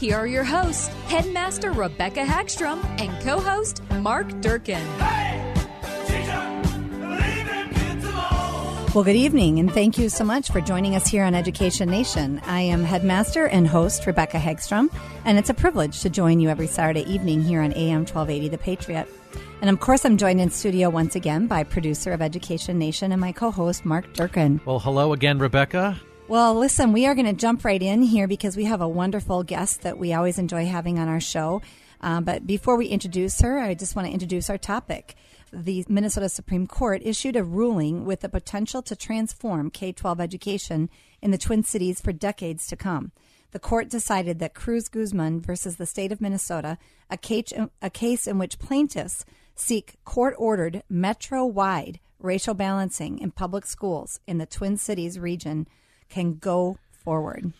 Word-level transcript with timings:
Here 0.00 0.16
are 0.16 0.26
your 0.26 0.44
hosts, 0.44 0.88
Headmaster 1.08 1.72
Rebecca 1.72 2.20
Hagstrom 2.20 2.82
and 2.98 3.22
co 3.22 3.38
host 3.38 3.82
Mark 3.96 4.26
Durkin. 4.40 4.82
Well, 8.94 9.04
good 9.04 9.14
evening, 9.14 9.58
and 9.58 9.70
thank 9.70 9.98
you 9.98 10.08
so 10.08 10.24
much 10.24 10.50
for 10.50 10.62
joining 10.62 10.96
us 10.96 11.06
here 11.06 11.22
on 11.22 11.34
Education 11.34 11.90
Nation. 11.90 12.40
I 12.46 12.62
am 12.62 12.82
Headmaster 12.82 13.44
and 13.44 13.68
host 13.68 14.06
Rebecca 14.06 14.38
Hagstrom, 14.38 14.90
and 15.26 15.36
it's 15.36 15.50
a 15.50 15.54
privilege 15.54 16.00
to 16.00 16.08
join 16.08 16.40
you 16.40 16.48
every 16.48 16.66
Saturday 16.66 17.02
evening 17.02 17.42
here 17.42 17.60
on 17.60 17.74
AM 17.74 18.06
1280 18.06 18.48
The 18.48 18.56
Patriot. 18.56 19.06
And 19.60 19.68
of 19.68 19.80
course, 19.80 20.06
I'm 20.06 20.16
joined 20.16 20.40
in 20.40 20.48
studio 20.48 20.88
once 20.88 21.14
again 21.14 21.46
by 21.46 21.62
producer 21.62 22.12
of 22.12 22.22
Education 22.22 22.78
Nation 22.78 23.12
and 23.12 23.20
my 23.20 23.32
co 23.32 23.50
host, 23.50 23.84
Mark 23.84 24.10
Durkin. 24.14 24.62
Well, 24.64 24.78
hello 24.78 25.12
again, 25.12 25.38
Rebecca. 25.38 26.00
Well, 26.30 26.54
listen, 26.54 26.92
we 26.92 27.06
are 27.06 27.16
going 27.16 27.26
to 27.26 27.32
jump 27.32 27.64
right 27.64 27.82
in 27.82 28.02
here 28.02 28.28
because 28.28 28.56
we 28.56 28.66
have 28.66 28.80
a 28.80 28.86
wonderful 28.86 29.42
guest 29.42 29.82
that 29.82 29.98
we 29.98 30.12
always 30.12 30.38
enjoy 30.38 30.64
having 30.64 30.96
on 31.00 31.08
our 31.08 31.18
show. 31.18 31.60
Uh, 32.00 32.20
but 32.20 32.46
before 32.46 32.76
we 32.76 32.86
introduce 32.86 33.40
her, 33.40 33.58
I 33.58 33.74
just 33.74 33.96
want 33.96 34.06
to 34.06 34.14
introduce 34.14 34.48
our 34.48 34.56
topic. 34.56 35.16
The 35.52 35.84
Minnesota 35.88 36.28
Supreme 36.28 36.68
Court 36.68 37.02
issued 37.04 37.34
a 37.34 37.42
ruling 37.42 38.04
with 38.04 38.20
the 38.20 38.28
potential 38.28 38.80
to 38.80 38.94
transform 38.94 39.70
K 39.70 39.90
12 39.90 40.20
education 40.20 40.88
in 41.20 41.32
the 41.32 41.36
Twin 41.36 41.64
Cities 41.64 42.00
for 42.00 42.12
decades 42.12 42.68
to 42.68 42.76
come 42.76 43.10
the 43.52 43.58
court 43.58 43.88
decided 43.88 44.38
that 44.38 44.54
Cruz 44.54 44.88
Guzman 44.88 45.40
versus 45.40 45.74
the 45.74 45.84
state 45.84 46.12
of 46.12 46.20
Minnesota, 46.20 46.78
a 47.10 47.16
case, 47.16 47.52
a 47.82 47.90
case 47.90 48.28
in 48.28 48.38
which 48.38 48.60
plaintiffs 48.60 49.24
seek 49.56 49.96
court 50.04 50.34
ordered 50.38 50.84
metro 50.88 51.44
wide 51.44 51.98
racial 52.20 52.54
balancing 52.54 53.18
in 53.18 53.30
public 53.30 53.66
schools 53.66 54.20
in 54.26 54.38
the 54.38 54.46
Twin 54.46 54.76
Cities 54.76 55.18
region 55.18 55.66
can 56.10 56.34
go 56.34 56.76
forward. 57.04 57.52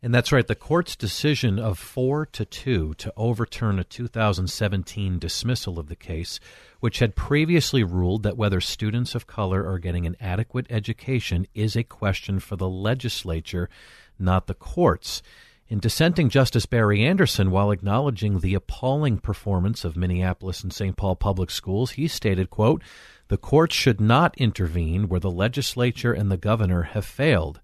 And 0.00 0.14
that's 0.14 0.30
right. 0.30 0.46
The 0.46 0.54
court's 0.54 0.94
decision 0.94 1.58
of 1.58 1.76
four 1.76 2.24
to 2.26 2.44
two 2.44 2.94
to 2.98 3.12
overturn 3.16 3.80
a 3.80 3.84
2017 3.84 5.18
dismissal 5.18 5.78
of 5.78 5.88
the 5.88 5.96
case, 5.96 6.38
which 6.78 7.00
had 7.00 7.16
previously 7.16 7.82
ruled 7.82 8.22
that 8.22 8.36
whether 8.36 8.60
students 8.60 9.16
of 9.16 9.26
color 9.26 9.68
are 9.68 9.80
getting 9.80 10.06
an 10.06 10.16
adequate 10.20 10.66
education 10.70 11.48
is 11.52 11.74
a 11.74 11.82
question 11.82 12.38
for 12.38 12.54
the 12.54 12.68
legislature, 12.68 13.68
not 14.20 14.46
the 14.46 14.54
courts. 14.54 15.20
In 15.68 15.80
dissenting 15.80 16.30
Justice 16.30 16.64
Barry 16.64 17.04
Anderson, 17.04 17.50
while 17.50 17.72
acknowledging 17.72 18.38
the 18.38 18.54
appalling 18.54 19.18
performance 19.18 19.84
of 19.84 19.96
Minneapolis 19.96 20.62
and 20.62 20.72
St. 20.72 20.96
Paul 20.96 21.16
public 21.16 21.50
schools, 21.50 21.90
he 21.90 22.06
stated, 22.06 22.50
quote, 22.50 22.82
"The 23.26 23.36
courts 23.36 23.74
should 23.74 24.00
not 24.00 24.38
intervene 24.38 25.08
where 25.08 25.20
the 25.20 25.30
legislature 25.30 26.12
and 26.12 26.30
the 26.30 26.38
governor 26.38 26.82
have 26.82 27.04
failed. 27.04 27.60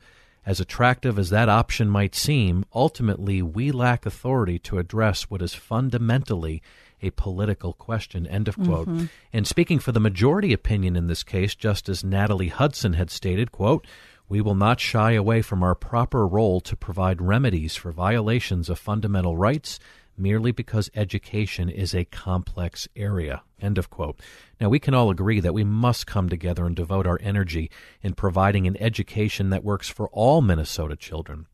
As 0.46 0.60
attractive 0.60 1.18
as 1.18 1.30
that 1.30 1.48
option 1.48 1.88
might 1.88 2.14
seem, 2.14 2.64
ultimately 2.74 3.40
we 3.42 3.72
lack 3.72 4.04
authority 4.04 4.58
to 4.60 4.78
address 4.78 5.24
what 5.24 5.42
is 5.42 5.54
fundamentally 5.54 6.62
a 7.02 7.10
political 7.10 7.72
question." 7.72 8.26
End 8.26 8.48
of 8.48 8.56
quote. 8.56 8.88
Mm-hmm. 8.88 9.06
And 9.32 9.46
speaking 9.46 9.78
for 9.78 9.92
the 9.92 10.00
majority 10.00 10.52
opinion 10.52 10.96
in 10.96 11.06
this 11.06 11.22
case, 11.22 11.54
Justice 11.54 12.04
Natalie 12.04 12.48
Hudson 12.48 12.94
had 12.94 13.10
stated, 13.10 13.52
quote, 13.52 13.86
we 14.28 14.40
will 14.40 14.54
not 14.54 14.80
shy 14.80 15.12
away 15.12 15.42
from 15.42 15.62
our 15.62 15.74
proper 15.74 16.26
role 16.26 16.60
to 16.62 16.76
provide 16.76 17.20
remedies 17.20 17.76
for 17.76 17.92
violations 17.92 18.70
of 18.70 18.78
fundamental 18.78 19.36
rights 19.36 19.78
merely 20.16 20.52
because 20.52 20.90
education 20.94 21.68
is 21.68 21.94
a 21.94 22.04
complex 22.04 22.88
area. 22.96 23.42
End 23.60 23.78
of 23.78 23.90
quote. 23.90 24.20
Now, 24.60 24.68
we 24.68 24.78
can 24.78 24.94
all 24.94 25.10
agree 25.10 25.40
that 25.40 25.54
we 25.54 25.64
must 25.64 26.06
come 26.06 26.28
together 26.28 26.66
and 26.66 26.76
devote 26.76 27.06
our 27.06 27.18
energy 27.22 27.70
in 28.02 28.14
providing 28.14 28.66
an 28.66 28.76
education 28.78 29.50
that 29.50 29.64
works 29.64 29.88
for 29.88 30.08
all 30.10 30.40
Minnesota 30.40 30.96
children. 30.96 31.46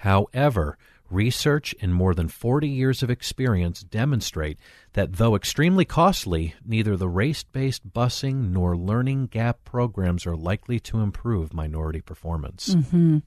However, 0.00 0.78
Research 1.10 1.74
and 1.80 1.94
more 1.94 2.14
than 2.14 2.28
40 2.28 2.68
years 2.68 3.02
of 3.02 3.10
experience 3.10 3.82
demonstrate 3.82 4.58
that 4.94 5.14
though 5.14 5.36
extremely 5.36 5.84
costly, 5.84 6.54
neither 6.64 6.96
the 6.96 7.08
race 7.08 7.44
based 7.44 7.92
busing 7.92 8.50
nor 8.50 8.76
learning 8.76 9.26
gap 9.28 9.64
programs 9.64 10.26
are 10.26 10.36
likely 10.36 10.80
to 10.80 11.00
improve 11.00 11.54
minority 11.54 12.00
performance. 12.00 12.74
Mm-hmm. 12.74 13.18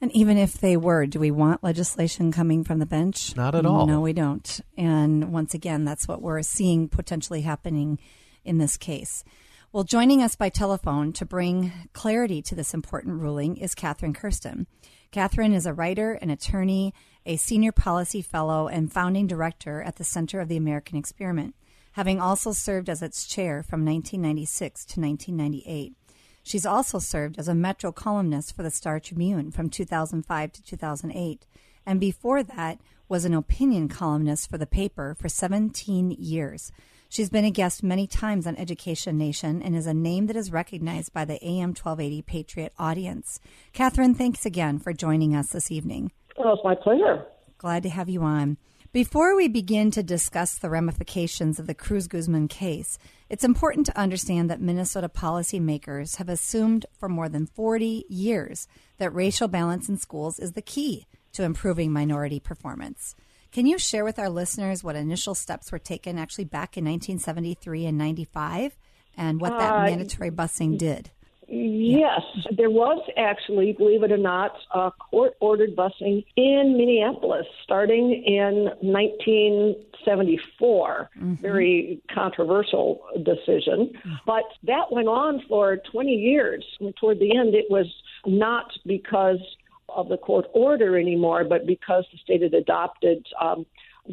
And 0.00 0.12
even 0.12 0.38
if 0.38 0.54
they 0.54 0.78
were, 0.78 1.04
do 1.04 1.20
we 1.20 1.30
want 1.30 1.62
legislation 1.62 2.32
coming 2.32 2.64
from 2.64 2.78
the 2.78 2.86
bench? 2.86 3.36
Not 3.36 3.54
at 3.54 3.66
all. 3.66 3.86
No, 3.86 4.00
we 4.00 4.14
don't. 4.14 4.60
And 4.78 5.30
once 5.30 5.52
again, 5.52 5.84
that's 5.84 6.08
what 6.08 6.22
we're 6.22 6.40
seeing 6.42 6.88
potentially 6.88 7.42
happening 7.42 7.98
in 8.44 8.56
this 8.56 8.78
case. 8.78 9.24
Well, 9.72 9.84
joining 9.84 10.22
us 10.22 10.36
by 10.36 10.48
telephone 10.48 11.12
to 11.12 11.26
bring 11.26 11.72
clarity 11.92 12.40
to 12.42 12.54
this 12.54 12.72
important 12.72 13.20
ruling 13.20 13.58
is 13.58 13.74
Katherine 13.74 14.14
Kersten. 14.14 14.66
Katherine 15.12 15.52
is 15.52 15.66
a 15.66 15.74
writer, 15.74 16.14
an 16.14 16.30
attorney, 16.30 16.94
a 17.26 17.36
senior 17.36 17.72
policy 17.72 18.22
fellow, 18.22 18.68
and 18.68 18.92
founding 18.92 19.26
director 19.26 19.82
at 19.82 19.96
the 19.96 20.04
Center 20.04 20.40
of 20.40 20.48
the 20.48 20.56
American 20.56 20.96
Experiment, 20.96 21.54
having 21.92 22.20
also 22.20 22.52
served 22.52 22.88
as 22.88 23.02
its 23.02 23.26
chair 23.26 23.62
from 23.62 23.84
1996 23.84 24.84
to 24.86 25.00
1998. 25.00 25.94
She's 26.42 26.66
also 26.66 26.98
served 26.98 27.38
as 27.38 27.48
a 27.48 27.54
Metro 27.54 27.92
columnist 27.92 28.56
for 28.56 28.62
the 28.62 28.70
Star 28.70 28.98
Tribune 28.98 29.50
from 29.50 29.68
2005 29.68 30.52
to 30.52 30.62
2008, 30.62 31.46
and 31.86 32.00
before 32.00 32.42
that 32.42 32.80
was 33.08 33.24
an 33.24 33.34
opinion 33.34 33.88
columnist 33.88 34.48
for 34.48 34.56
the 34.56 34.66
paper 34.66 35.16
for 35.18 35.28
17 35.28 36.12
years. 36.12 36.72
She's 37.08 37.28
been 37.28 37.44
a 37.44 37.50
guest 37.50 37.82
many 37.82 38.06
times 38.06 38.46
on 38.46 38.56
Education 38.56 39.18
Nation 39.18 39.60
and 39.60 39.74
is 39.74 39.86
a 39.86 39.92
name 39.92 40.28
that 40.28 40.36
is 40.36 40.52
recognized 40.52 41.12
by 41.12 41.24
the 41.24 41.44
AM 41.44 41.70
1280 41.70 42.22
Patriot 42.22 42.72
audience. 42.78 43.40
Katherine, 43.72 44.14
thanks 44.14 44.46
again 44.46 44.78
for 44.78 44.92
joining 44.92 45.34
us 45.34 45.48
this 45.48 45.72
evening. 45.72 46.12
Well, 46.40 46.54
it's 46.54 46.64
my 46.64 46.74
pleasure. 46.74 47.26
Glad 47.58 47.82
to 47.82 47.90
have 47.90 48.08
you 48.08 48.22
on. 48.22 48.56
Before 48.92 49.36
we 49.36 49.46
begin 49.46 49.90
to 49.90 50.02
discuss 50.02 50.54
the 50.54 50.70
ramifications 50.70 51.58
of 51.58 51.66
the 51.66 51.74
Cruz 51.74 52.08
Guzman 52.08 52.48
case, 52.48 52.98
it's 53.28 53.44
important 53.44 53.84
to 53.86 53.98
understand 53.98 54.48
that 54.48 54.60
Minnesota 54.60 55.10
policymakers 55.10 56.16
have 56.16 56.30
assumed 56.30 56.86
for 56.98 57.10
more 57.10 57.28
than 57.28 57.46
40 57.46 58.06
years 58.08 58.66
that 58.96 59.14
racial 59.14 59.48
balance 59.48 59.90
in 59.90 59.98
schools 59.98 60.38
is 60.38 60.52
the 60.52 60.62
key 60.62 61.06
to 61.34 61.42
improving 61.42 61.92
minority 61.92 62.40
performance. 62.40 63.14
Can 63.52 63.66
you 63.66 63.78
share 63.78 64.04
with 64.04 64.18
our 64.18 64.30
listeners 64.30 64.82
what 64.82 64.96
initial 64.96 65.34
steps 65.34 65.70
were 65.70 65.78
taken 65.78 66.18
actually 66.18 66.46
back 66.46 66.78
in 66.78 66.84
1973 66.86 67.84
and 67.84 67.98
95 67.98 68.78
and 69.14 69.42
what 69.42 69.58
that 69.58 69.74
uh, 69.74 69.84
mandatory 69.84 70.30
busing 70.30 70.78
did? 70.78 71.10
Yes, 71.52 72.20
there 72.56 72.70
was 72.70 73.02
actually, 73.16 73.72
believe 73.72 74.04
it 74.04 74.12
or 74.12 74.16
not, 74.16 74.52
a 74.72 74.92
court 74.92 75.34
ordered 75.40 75.74
busing 75.74 76.24
in 76.36 76.76
Minneapolis 76.78 77.44
starting 77.64 78.22
in 78.24 78.66
1974. 78.80 81.10
Mm-hmm. 81.16 81.34
Very 81.34 82.00
controversial 82.14 83.00
decision. 83.24 83.90
But 84.24 84.44
that 84.62 84.92
went 84.92 85.08
on 85.08 85.42
for 85.48 85.78
20 85.90 86.12
years. 86.12 86.64
And 86.78 86.94
toward 86.94 87.18
the 87.18 87.36
end, 87.36 87.56
it 87.56 87.68
was 87.68 87.92
not 88.26 88.70
because 88.86 89.40
of 89.88 90.08
the 90.08 90.18
court 90.18 90.46
order 90.52 90.96
anymore, 90.96 91.42
but 91.42 91.66
because 91.66 92.06
the 92.12 92.18
state 92.18 92.42
had 92.42 92.54
adopted 92.54 93.26
um, 93.40 93.66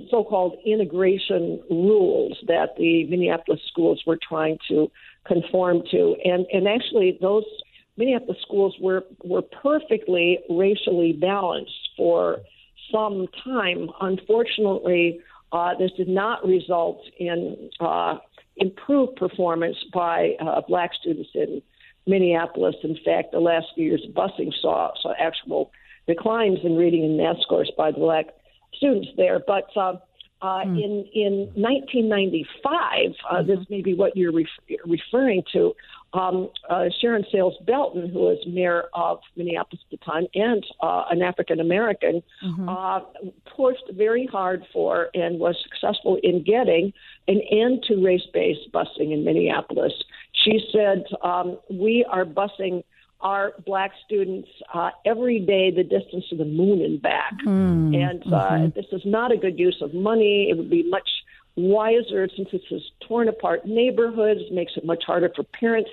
so-called 0.09 0.57
integration 0.65 1.61
rules 1.69 2.37
that 2.47 2.75
the 2.77 3.05
Minneapolis 3.05 3.61
schools 3.67 4.01
were 4.05 4.19
trying 4.27 4.57
to 4.69 4.91
conform 5.27 5.83
to, 5.91 6.15
and 6.23 6.45
and 6.51 6.67
actually 6.67 7.17
those 7.21 7.45
Minneapolis 7.97 8.37
schools 8.41 8.75
were 8.79 9.03
were 9.23 9.41
perfectly 9.41 10.39
racially 10.49 11.13
balanced 11.13 11.89
for 11.95 12.39
some 12.91 13.27
time. 13.43 13.89
Unfortunately, 14.01 15.19
uh, 15.51 15.73
this 15.77 15.91
did 15.97 16.07
not 16.07 16.45
result 16.45 17.01
in 17.19 17.69
uh, 17.79 18.17
improved 18.57 19.15
performance 19.15 19.77
by 19.93 20.35
uh, 20.39 20.61
black 20.67 20.91
students 20.99 21.29
in 21.33 21.61
Minneapolis. 22.05 22.75
In 22.83 22.97
fact, 23.03 23.31
the 23.31 23.39
last 23.39 23.67
few 23.75 23.85
years 23.85 24.05
of 24.07 24.13
busing 24.13 24.51
saw, 24.61 24.91
saw 25.01 25.13
actual 25.19 25.71
declines 26.07 26.59
in 26.63 26.75
reading 26.75 27.03
and 27.03 27.17
math 27.17 27.41
scores 27.41 27.71
by 27.77 27.91
black 27.91 28.27
students 28.75 29.09
there. 29.17 29.39
But 29.45 29.65
uh, 29.75 29.97
uh, 30.41 30.63
mm. 30.65 30.83
in 30.83 31.05
in 31.13 31.33
1995, 31.55 33.11
uh, 33.29 33.35
mm-hmm. 33.35 33.47
this 33.47 33.59
may 33.69 33.81
be 33.81 33.93
what 33.93 34.15
you're 34.15 34.31
ref- 34.31 34.79
referring 34.85 35.43
to. 35.53 35.73
Um, 36.13 36.49
uh, 36.69 36.85
Sharon 37.01 37.25
Sayles 37.31 37.55
Belton, 37.65 38.09
who 38.09 38.19
was 38.19 38.37
mayor 38.47 38.85
of 38.93 39.19
Minneapolis 39.35 39.81
at 39.91 39.99
the 39.99 40.05
time 40.05 40.25
and 40.33 40.65
uh, 40.81 41.03
an 41.09 41.21
African 41.21 41.59
American, 41.59 42.23
mm-hmm. 42.43 42.69
uh, 42.69 42.99
pushed 43.55 43.83
very 43.91 44.25
hard 44.25 44.63
for 44.71 45.09
and 45.13 45.37
was 45.39 45.55
successful 45.63 46.17
in 46.23 46.43
getting 46.43 46.93
an 47.27 47.41
end 47.51 47.83
to 47.87 48.03
race 48.03 48.25
based 48.33 48.71
busing 48.73 49.11
in 49.11 49.25
Minneapolis. 49.25 49.93
She 50.31 50.59
said, 50.71 51.03
um, 51.23 51.57
We 51.69 52.05
are 52.09 52.25
busing 52.25 52.83
our 53.21 53.53
black 53.65 53.91
students 54.05 54.47
uh, 54.73 54.91
every 55.05 55.39
day 55.39 55.71
the 55.71 55.83
distance 55.83 56.25
to 56.29 56.35
the 56.35 56.45
moon 56.45 56.81
and 56.81 57.01
back. 57.01 57.33
Mm, 57.45 57.95
and 57.95 58.21
uh, 58.27 58.49
mm-hmm. 58.51 58.69
this 58.75 58.85
is 58.91 59.01
not 59.05 59.31
a 59.31 59.37
good 59.37 59.57
use 59.57 59.77
of 59.81 59.93
money. 59.93 60.47
It 60.49 60.57
would 60.57 60.69
be 60.69 60.87
much 60.87 61.09
wiser 61.55 62.29
since 62.35 62.49
this 62.51 62.61
is 62.69 62.83
torn 63.07 63.27
apart 63.27 63.65
neighborhoods, 63.65 64.41
makes 64.51 64.73
it 64.77 64.85
much 64.85 65.03
harder 65.05 65.31
for 65.35 65.43
parents 65.43 65.89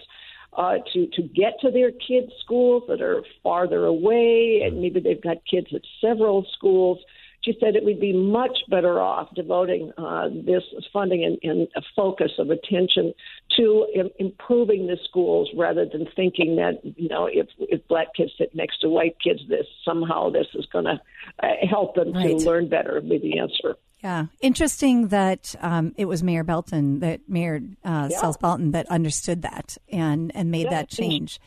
uh, 0.57 0.77
to 0.93 1.07
to 1.09 1.23
get 1.23 1.59
to 1.61 1.71
their 1.71 1.91
kids' 1.91 2.33
schools 2.45 2.85
that 2.89 3.01
are 3.01 3.23
farther 3.43 3.87
away, 3.87 4.63
and 4.65 4.81
maybe 4.81 5.01
they've 5.01 5.23
got 5.23 5.39
kids 5.51 5.69
at 5.75 5.83
several 6.01 6.47
schools. 6.57 6.99
She 7.45 7.57
said 7.61 7.77
it 7.77 7.85
would 7.85 8.01
be 8.01 8.13
much 8.13 8.59
better 8.71 9.01
off 9.01 9.29
devoting 9.35 9.93
uh, 9.99 10.29
this 10.29 10.63
funding 10.93 11.25
and, 11.25 11.39
and, 11.43 11.69
a 11.77 11.83
focus 11.95 12.33
of 12.39 12.49
attention 12.51 13.13
to 13.57 13.87
Im- 13.95 14.11
improving 14.19 14.87
the 14.87 14.97
schools 15.09 15.51
rather 15.55 15.85
than 15.85 16.07
thinking 16.17 16.57
that 16.57 16.81
you 16.83 17.09
know 17.09 17.27
if 17.27 17.49
if 17.59 17.87
black 17.87 18.15
kids 18.17 18.33
sit 18.39 18.55
next 18.55 18.79
to 18.81 18.89
white 18.89 19.17
kids, 19.23 19.41
this 19.49 19.67
somehow 19.85 20.31
this 20.31 20.47
is 20.55 20.67
going 20.73 20.87
to 20.87 21.01
uh, 21.43 21.49
help 21.69 21.95
them 21.95 22.13
right. 22.13 22.39
to 22.39 22.45
learn 22.45 22.69
better. 22.69 22.95
Would 22.95 23.09
be 23.09 23.19
the 23.19 23.39
answer. 23.39 23.77
Yeah, 24.03 24.27
interesting 24.41 25.09
that 25.09 25.55
um, 25.61 25.95
it 25.97 26.05
was 26.05 26.23
Mayor 26.23 26.45
Belton, 26.45 27.01
that 27.01 27.21
Mayor 27.29 27.61
uh, 27.85 28.09
yeah. 28.11 28.21
Sayles 28.21 28.37
Belton, 28.37 28.73
that 28.73 28.87
understood 28.91 29.43
that 29.43 29.77
and 29.91 30.31
and 30.35 30.51
made 30.51 30.65
yeah. 30.65 30.71
that 30.71 30.89
change. 30.89 31.41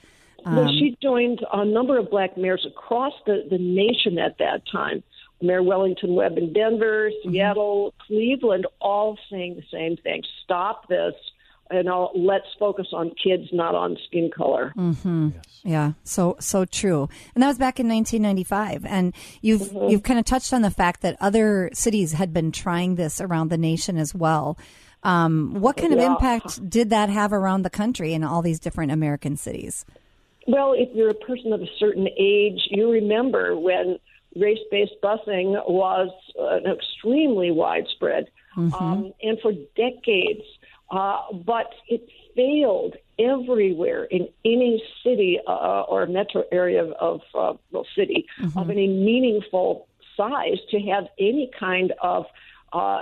Um, 0.45 0.55
well, 0.55 0.67
she 0.69 0.97
joined 1.01 1.45
a 1.51 1.65
number 1.65 1.97
of 1.97 2.09
black 2.09 2.37
mayors 2.37 2.65
across 2.67 3.13
the, 3.25 3.45
the 3.49 3.57
nation 3.57 4.17
at 4.17 4.37
that 4.39 4.61
time. 4.71 5.03
Mayor 5.41 5.63
Wellington 5.63 6.15
Webb 6.15 6.37
in 6.37 6.53
Denver, 6.53 7.09
mm-hmm. 7.09 7.31
Seattle, 7.31 7.91
mm-hmm. 7.91 8.13
Cleveland, 8.13 8.67
all 8.79 9.17
saying 9.29 9.55
the 9.55 9.63
same 9.71 9.97
thing. 9.97 10.23
Stop 10.43 10.87
this. 10.87 11.13
You 11.71 11.83
know, 11.83 12.11
let's 12.15 12.47
focus 12.57 12.87
on 12.93 13.11
kids, 13.21 13.49
not 13.51 13.75
on 13.75 13.97
skin 14.07 14.31
color. 14.35 14.73
Mm-hmm. 14.77 15.29
Yes. 15.35 15.61
Yeah, 15.63 15.91
so 16.05 16.37
so 16.39 16.63
true. 16.63 17.09
And 17.35 17.43
that 17.43 17.47
was 17.47 17.57
back 17.57 17.79
in 17.79 17.89
1995. 17.89 18.85
And 18.85 19.13
you've 19.41 19.61
mm-hmm. 19.61 19.89
you've 19.89 20.03
kind 20.03 20.17
of 20.17 20.23
touched 20.23 20.53
on 20.53 20.61
the 20.61 20.71
fact 20.71 21.01
that 21.01 21.17
other 21.19 21.69
cities 21.73 22.13
had 22.13 22.33
been 22.33 22.53
trying 22.53 22.95
this 22.95 23.19
around 23.19 23.49
the 23.49 23.57
nation 23.57 23.97
as 23.97 24.15
well. 24.15 24.57
Um, 25.03 25.55
what 25.59 25.77
kind 25.77 25.93
of 25.93 25.99
yeah. 25.99 26.11
impact 26.11 26.69
did 26.69 26.89
that 26.89 27.09
have 27.09 27.33
around 27.33 27.63
the 27.63 27.69
country 27.69 28.13
in 28.13 28.23
all 28.23 28.41
these 28.41 28.59
different 28.59 28.91
American 28.91 29.35
cities? 29.35 29.85
Well, 30.47 30.73
if 30.73 30.89
you're 30.95 31.09
a 31.09 31.13
person 31.13 31.51
of 31.51 31.61
a 31.61 31.69
certain 31.77 32.07
age, 32.17 32.59
you 32.69 32.89
remember 32.89 33.57
when 33.57 33.99
race 34.39 34.59
based 34.71 34.95
busing 35.03 35.51
was 35.69 36.09
uh, 36.39 36.59
extremely 36.71 37.51
widespread. 37.51 38.27
Mm-hmm. 38.55 38.73
Um, 38.73 39.13
and 39.21 39.39
for 39.39 39.51
decades, 39.75 40.43
uh, 40.89 41.19
but 41.45 41.73
it 41.87 42.07
failed 42.35 42.95
everywhere 43.19 44.05
in 44.05 44.27
any 44.45 44.81
city 45.03 45.39
uh, 45.47 45.81
or 45.81 46.05
metro 46.05 46.43
area 46.51 46.83
of, 46.83 47.21
uh, 47.35 47.53
well, 47.71 47.85
city 47.95 48.25
mm-hmm. 48.41 48.57
of 48.57 48.69
any 48.69 48.87
meaningful 48.87 49.87
size 50.15 50.57
to 50.71 50.79
have 50.79 51.07
any 51.19 51.51
kind 51.59 51.93
of 52.01 52.25
uh, 52.73 53.01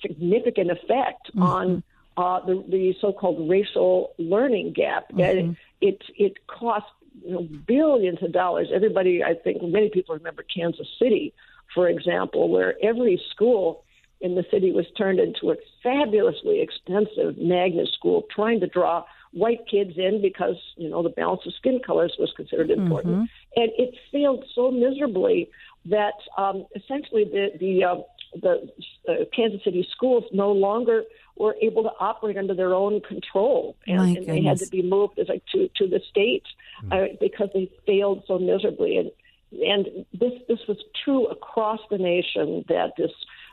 significant 0.00 0.70
effect 0.70 1.28
mm-hmm. 1.28 1.42
on 1.42 1.82
uh, 2.16 2.44
the, 2.44 2.64
the 2.68 2.94
so-called 3.00 3.48
racial 3.48 4.12
learning 4.18 4.72
gap. 4.72 5.10
Mm-hmm. 5.12 5.52
It, 5.80 5.98
it 5.98 6.02
it 6.16 6.46
cost 6.46 6.86
you 7.24 7.32
know, 7.32 7.48
billions 7.66 8.22
of 8.22 8.32
dollars. 8.32 8.68
Everybody, 8.74 9.22
I 9.22 9.34
think, 9.34 9.62
many 9.62 9.90
people 9.90 10.14
remember 10.14 10.42
Kansas 10.42 10.88
City, 10.98 11.32
for 11.74 11.88
example, 11.88 12.48
where 12.50 12.74
every 12.82 13.22
school 13.30 13.84
in 14.20 14.34
the 14.34 14.44
city 14.50 14.70
was 14.70 14.86
turned 14.98 15.18
into 15.18 15.50
a 15.50 15.56
fabulously 15.82 16.60
expensive 16.60 17.38
magnet 17.38 17.88
school, 17.96 18.26
trying 18.34 18.60
to 18.60 18.66
draw 18.66 19.04
white 19.32 19.66
kids 19.70 19.92
in 19.96 20.20
because 20.20 20.56
you 20.76 20.88
know 20.88 21.02
the 21.02 21.08
balance 21.08 21.40
of 21.46 21.54
skin 21.54 21.80
colors 21.84 22.14
was 22.18 22.32
considered 22.36 22.70
important, 22.70 23.14
mm-hmm. 23.14 23.60
and 23.60 23.70
it 23.78 23.94
failed 24.12 24.44
so 24.54 24.70
miserably 24.70 25.50
that 25.86 26.14
um, 26.36 26.66
essentially 26.74 27.24
the 27.24 27.48
the 27.58 27.84
uh, 27.84 27.96
the 28.34 28.70
uh, 29.08 29.24
Kansas 29.34 29.62
City 29.64 29.86
schools 29.90 30.24
no 30.32 30.52
longer 30.52 31.04
were 31.40 31.56
able 31.62 31.82
to 31.82 31.90
operate 31.98 32.36
under 32.36 32.54
their 32.54 32.74
own 32.74 33.00
control, 33.00 33.74
and, 33.86 34.18
and 34.18 34.26
they 34.26 34.42
had 34.42 34.58
to 34.58 34.68
be 34.68 34.82
moved 34.82 35.18
as 35.18 35.28
like 35.28 35.42
to 35.52 35.68
to 35.76 35.88
the 35.88 36.00
state 36.10 36.44
mm. 36.84 36.92
uh, 36.92 37.16
because 37.18 37.48
they 37.54 37.70
failed 37.86 38.22
so 38.28 38.38
miserably. 38.38 38.98
And 38.98 39.10
and 39.62 40.06
this 40.12 40.32
this 40.48 40.58
was 40.68 40.76
true 41.04 41.26
across 41.26 41.80
the 41.90 41.98
nation 41.98 42.64
that 42.68 42.92
this 42.98 43.10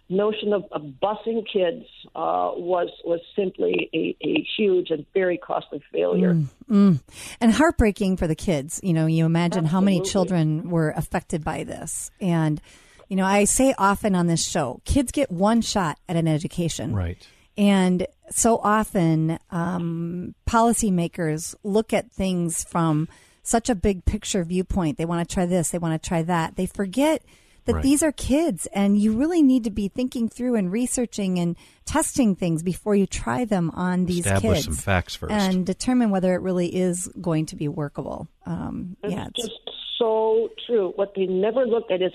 notion 0.10 0.54
of, 0.54 0.64
of 0.72 0.82
busing 1.02 1.46
kids 1.52 1.86
uh, 2.16 2.52
was 2.56 2.90
was 3.04 3.20
simply 3.36 3.90
a, 3.94 4.16
a, 4.26 4.48
huge 4.58 4.90
and 4.90 5.06
very 5.14 5.38
costly 5.38 5.82
failure. 5.92 6.34
Mm, 6.34 6.48
mm. 6.70 7.02
And 7.42 7.52
heartbreaking 7.52 8.18
for 8.18 8.28
the 8.28 8.36
kids. 8.36 8.80
You 8.84 8.94
know, 8.94 9.06
you 9.06 9.26
imagine 9.26 9.66
Absolutely. 9.66 9.72
how 9.72 9.82
many 9.82 10.02
children 10.02 10.70
were 10.70 10.92
affected 10.92 11.44
by 11.44 11.64
this. 11.64 12.12
And, 12.22 12.62
you 13.08 13.16
know, 13.16 13.26
I 13.26 13.46
say 13.46 13.74
often 13.78 14.16
on 14.16 14.28
this 14.28 14.46
show, 14.46 14.82
kids 14.86 15.12
get 15.12 15.32
one 15.32 15.62
shot 15.62 16.00
at 16.08 16.16
an 16.16 16.28
education. 16.28 16.96
Right. 16.96 17.26
And 17.58 18.06
so 18.30 18.58
often, 18.58 19.40
um, 19.50 20.36
policymakers 20.48 21.56
look 21.64 21.94
at 21.94 22.12
things 22.12 22.64
from 22.64 23.08
such 23.44 23.70
a 23.70 23.76
big 23.76 24.06
picture 24.06 24.44
viewpoint. 24.44 24.98
They 24.98 25.06
want 25.06 25.28
to 25.28 25.34
try 25.34 25.46
this, 25.46 25.70
they 25.70 25.78
want 25.78 26.02
to 26.02 26.08
try 26.08 26.22
that. 26.24 26.56
They 26.56 26.66
forget 26.66 27.24
that 27.68 27.76
right. 27.76 27.84
these 27.84 28.02
are 28.02 28.12
kids 28.14 28.66
and 28.74 28.98
you 28.98 29.14
really 29.14 29.44
need 29.44 29.66
to 29.66 29.70
be 29.70 29.90
thinking 29.90 30.30
through 30.30 30.56
and 30.56 30.72
researching 30.72 31.38
and 31.38 31.56
testing 31.86 32.36
things 32.36 32.64
before 32.64 32.96
you 32.96 33.06
try 33.06 33.46
them 33.46 33.70
on 33.72 34.06
these 34.06 34.26
Establish 34.26 34.66
kids. 34.66 34.66
some 34.66 34.76
facts 34.76 35.16
first. 35.16 35.34
And 35.34 35.66
determine 35.66 36.10
whether 36.10 36.34
it 36.34 36.42
really 36.42 36.74
is 36.74 37.10
going 37.20 37.46
to 37.48 37.56
be 37.56 37.68
workable. 37.68 38.28
Um, 38.46 38.96
it's 39.04 39.14
yeah, 39.14 39.28
it's 39.28 39.42
just 39.42 39.60
so 40.00 40.50
true. 40.66 40.94
What 40.96 41.14
they 41.16 41.26
never 41.26 41.66
look 41.66 41.92
at 41.92 42.02
is 42.02 42.14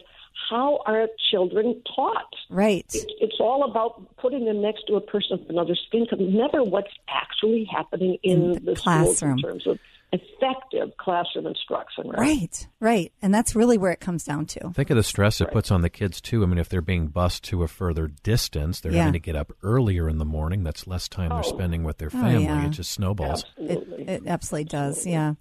how 0.51 0.81
are 0.87 1.09
children 1.31 1.83
taught? 1.95 2.35
Right. 2.51 2.87
It, 2.93 3.11
it's 3.21 3.37
all 3.41 3.65
about 3.65 4.17
putting 4.17 4.45
them 4.45 4.63
next 4.63 4.87
to 4.89 4.95
a 4.97 5.01
person 5.01 5.41
of 5.41 5.49
another 5.49 5.75
skin 5.75 6.07
color, 6.09 6.23
never 6.23 6.63
what's 6.63 6.93
actually 7.09 7.65
happening 7.65 8.19
in, 8.23 8.43
in 8.43 8.53
the, 8.53 8.61
the 8.61 8.75
classroom 8.75 9.39
in 9.39 9.43
terms 9.43 9.67
of 9.67 9.79
effective 10.13 10.97
classroom 10.99 11.47
instruction. 11.47 12.11
Right? 12.11 12.19
right, 12.19 12.69
right, 12.81 13.13
and 13.23 13.35
that's 13.35 13.57
really 13.57 13.79
where 13.79 13.93
it 13.93 14.01
comes 14.01 14.25
down 14.25 14.47
to. 14.47 14.71
Think 14.75 14.91
of 14.91 14.97
the 14.97 15.03
stress 15.03 15.41
it 15.41 15.45
right. 15.45 15.53
puts 15.53 15.71
on 15.71 15.81
the 15.81 15.89
kids 15.89 16.21
too. 16.21 16.43
I 16.43 16.47
mean, 16.47 16.59
if 16.59 16.69
they're 16.69 16.83
being 16.83 17.09
bused 17.09 17.45
to 17.45 17.63
a 17.63 17.69
further 17.69 18.09
distance, 18.23 18.81
they're 18.81 18.93
yeah. 18.93 18.99
having 18.99 19.15
to 19.15 19.19
get 19.19 19.37
up 19.37 19.53
earlier 19.63 20.09
in 20.09 20.19
the 20.19 20.25
morning. 20.25 20.65
That's 20.65 20.87
less 20.87 21.09
time 21.09 21.33
oh. 21.33 21.37
they're 21.37 21.45
spending 21.45 21.83
with 21.83 21.99
their 21.99 22.09
oh, 22.09 22.21
family. 22.21 22.49
Oh, 22.49 22.55
yeah. 22.55 22.67
It 22.67 22.71
just 22.71 22.91
snowballs. 22.91 23.45
Absolutely. 23.59 24.03
It, 24.03 24.09
it 24.09 24.23
absolutely 24.27 24.65
does. 24.65 24.99
Absolutely. 24.99 25.13
Yeah. 25.13 25.35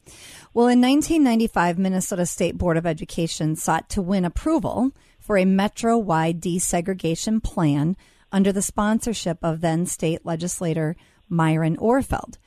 Well, 0.54 0.68
in 0.68 0.82
1995, 0.82 1.78
Minnesota 1.78 2.25
State 2.25 2.58
Board 2.58 2.78
of 2.78 2.86
Education 2.86 3.56
sought 3.56 3.90
to 3.90 4.01
win 4.01 4.25
approval 4.25 4.92
for 5.20 5.38
a 5.38 5.46
metro-wide 5.46 6.42
desegregation 6.42 7.44
plan 7.44 7.96
under 8.32 8.51
the 8.51 8.62
sponsorship 8.62 9.38
of 9.44 9.62
then 9.62 9.86
state 9.86 10.25
legislator 10.25 10.96
Myron 11.30 11.78
Orfield. 11.78 12.38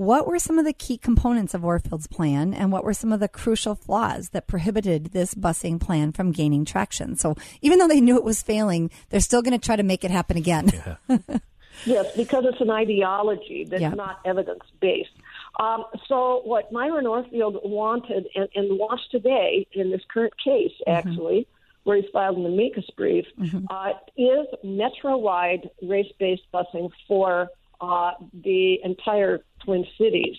What 0.00 0.26
were 0.26 0.38
some 0.38 0.58
of 0.58 0.64
the 0.64 0.72
key 0.72 0.96
components 0.96 1.52
of 1.52 1.62
Orfield's 1.62 2.06
plan, 2.06 2.54
and 2.54 2.72
what 2.72 2.84
were 2.84 2.94
some 2.94 3.12
of 3.12 3.20
the 3.20 3.28
crucial 3.28 3.74
flaws 3.74 4.30
that 4.30 4.46
prohibited 4.46 5.12
this 5.12 5.34
busing 5.34 5.78
plan 5.78 6.12
from 6.12 6.32
gaining 6.32 6.64
traction? 6.64 7.16
So, 7.16 7.34
even 7.60 7.78
though 7.78 7.86
they 7.86 8.00
knew 8.00 8.16
it 8.16 8.24
was 8.24 8.40
failing, 8.40 8.90
they're 9.10 9.20
still 9.20 9.42
going 9.42 9.52
to 9.52 9.62
try 9.62 9.76
to 9.76 9.82
make 9.82 10.02
it 10.02 10.10
happen 10.10 10.38
again. 10.38 10.70
Yeah. 11.06 11.18
yes, 11.84 12.16
because 12.16 12.46
it's 12.46 12.62
an 12.62 12.70
ideology 12.70 13.66
that's 13.68 13.82
yeah. 13.82 13.90
not 13.90 14.20
evidence 14.24 14.62
based. 14.80 15.10
Um, 15.58 15.84
so, 16.08 16.40
what 16.46 16.72
Myron 16.72 17.04
Orfield 17.04 17.62
wanted 17.68 18.26
and, 18.34 18.48
and, 18.54 18.78
wants 18.78 19.02
today 19.10 19.66
in 19.74 19.90
this 19.90 20.00
current 20.10 20.32
case, 20.42 20.72
mm-hmm. 20.88 20.92
actually, 20.92 21.40
mm-hmm. 21.40 21.80
where 21.84 22.00
he's 22.00 22.10
filed 22.10 22.38
an 22.38 22.46
amicus 22.46 22.88
brief, 22.96 23.26
mm-hmm. 23.38 23.66
uh, 23.68 23.90
is 24.16 24.46
metro 24.64 25.18
wide 25.18 25.68
race 25.82 26.10
based 26.18 26.44
busing 26.54 26.90
for 27.06 27.50
uh, 27.80 28.12
the 28.32 28.78
entire 28.84 29.40
Twin 29.64 29.86
Cities. 29.98 30.36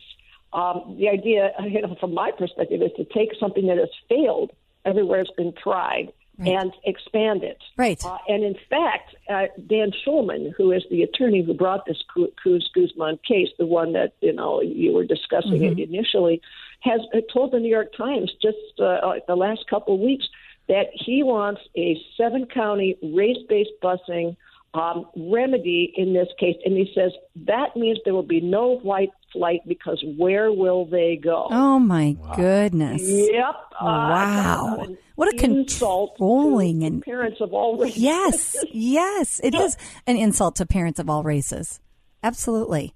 Um, 0.54 0.98
the 1.00 1.10
idea, 1.10 1.52
you 1.64 1.82
know, 1.82 1.96
from 2.00 2.14
my 2.14 2.32
perspective, 2.32 2.82
is 2.82 2.92
to 2.98 3.06
take 3.06 3.30
something 3.40 3.68
that 3.68 3.78
has 3.78 3.90
failed 4.10 4.52
everywhere 4.86 5.22
it's 5.22 5.32
been 5.32 5.54
tried 5.54 6.12
right. 6.38 6.50
and 6.50 6.74
expand 6.84 7.44
it. 7.44 7.58
Right. 7.78 8.04
Uh, 8.04 8.18
and 8.28 8.44
in 8.44 8.56
fact, 8.70 9.16
uh, 9.30 9.46
Dan 9.68 9.92
Shulman, 10.06 10.54
who 10.58 10.72
is 10.72 10.84
the 10.90 11.04
attorney 11.04 11.44
who 11.44 11.54
brought 11.54 11.86
this 11.86 12.04
Cruz 12.38 12.70
Guzman 12.74 13.20
case, 13.28 13.50
the 13.58 13.66
one 13.66 13.94
that 13.94 14.14
you 14.22 14.34
know 14.34 14.62
you 14.62 14.94
were 14.94 15.06
discussing 15.06 15.62
mm-hmm. 15.62 15.80
initially, 15.80 16.42
has 16.82 17.02
uh, 17.14 17.20
told 17.32 17.52
the 17.52 17.60
New 17.60 17.70
York 17.70 17.96
Times 17.96 18.32
just 18.42 18.58
uh, 18.80 19.14
the 19.28 19.36
last 19.36 19.68
couple 19.70 19.96
of 19.96 20.00
weeks 20.00 20.26
that 20.68 20.88
he 20.94 21.24
wants 21.24 21.62
a 21.76 22.02
seven 22.18 22.46
county 22.46 22.98
race 23.02 23.38
based 23.48 23.72
busing 23.82 24.36
um, 24.74 25.06
remedy 25.16 25.94
in 25.96 26.14
this 26.14 26.28
case. 26.40 26.56
And 26.66 26.76
he 26.76 26.92
says 26.96 27.12
that 27.48 27.76
means 27.76 28.00
there 28.06 28.14
will 28.14 28.24
be 28.24 28.42
no 28.42 28.78
white 28.78 29.12
flight 29.34 29.62
because 29.68 30.04
where 30.18 30.52
will 30.52 30.86
they 30.86 31.20
go? 31.22 31.48
Oh, 31.50 31.80
my 31.80 32.16
wow. 32.20 32.34
goodness. 32.36 33.02
Yep. 33.04 33.56
Wow. 33.82 34.78
Uh, 34.80 34.88
what 35.16 35.34
a 35.34 35.38
controlling 35.38 36.84
and 36.84 37.04
parents 37.04 37.42
of 37.42 37.54
all 37.54 37.78
races. 37.78 37.98
Yes, 37.98 38.56
yes, 38.72 39.40
it 39.44 39.54
is 39.54 39.78
an 40.08 40.18
insult 40.18 40.56
to 40.58 40.66
parents 40.66 41.00
of 41.00 41.10
all 41.10 41.24
races. 41.24 41.80
Absolutely. 42.24 42.94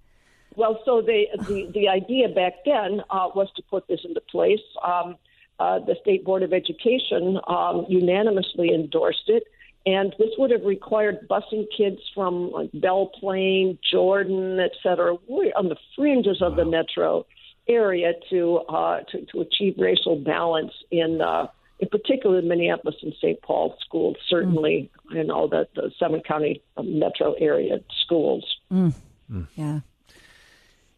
Well, 0.55 0.79
so 0.85 1.01
the 1.01 1.25
the, 1.47 1.69
the 1.73 1.89
idea 1.89 2.29
back 2.29 2.53
then 2.65 3.01
uh, 3.09 3.29
was 3.35 3.49
to 3.57 3.61
put 3.63 3.87
this 3.87 3.99
into 4.05 4.21
place. 4.21 4.59
Um, 4.83 5.17
uh, 5.59 5.79
the 5.79 5.95
State 6.01 6.25
Board 6.25 6.43
of 6.43 6.51
Education 6.51 7.39
um, 7.47 7.85
unanimously 7.87 8.73
endorsed 8.73 9.27
it. 9.27 9.43
And 9.85 10.15
this 10.17 10.29
would 10.37 10.49
have 10.49 10.63
required 10.63 11.27
busing 11.29 11.65
kids 11.75 11.99
from 12.13 12.51
like 12.51 12.71
Belle 12.73 13.11
Plaine, 13.19 13.77
Jordan, 13.91 14.59
et 14.59 14.71
cetera, 14.81 15.13
on 15.13 15.69
the 15.69 15.77
fringes 15.95 16.41
of 16.41 16.55
the 16.55 16.65
metro 16.65 17.25
area 17.67 18.13
to 18.29 18.57
uh, 18.69 19.01
to, 19.11 19.25
to 19.31 19.41
achieve 19.41 19.75
racial 19.77 20.15
balance 20.15 20.71
in 20.91 21.21
uh, 21.21 21.47
in 21.79 21.89
particular 21.89 22.41
the 22.41 22.47
Minneapolis 22.47 22.95
and 23.03 23.13
St. 23.21 23.41
Paul 23.41 23.75
schools. 23.85 24.17
Certainly, 24.27 24.89
mm. 25.11 25.15
you 25.15 25.23
know 25.23 25.47
the 25.47 25.67
the 25.75 25.91
seven 25.99 26.21
county 26.21 26.63
metro 26.81 27.33
area 27.33 27.79
schools. 28.03 28.43
Mm. 28.71 28.93
Mm. 29.31 29.47
Yeah. 29.55 29.79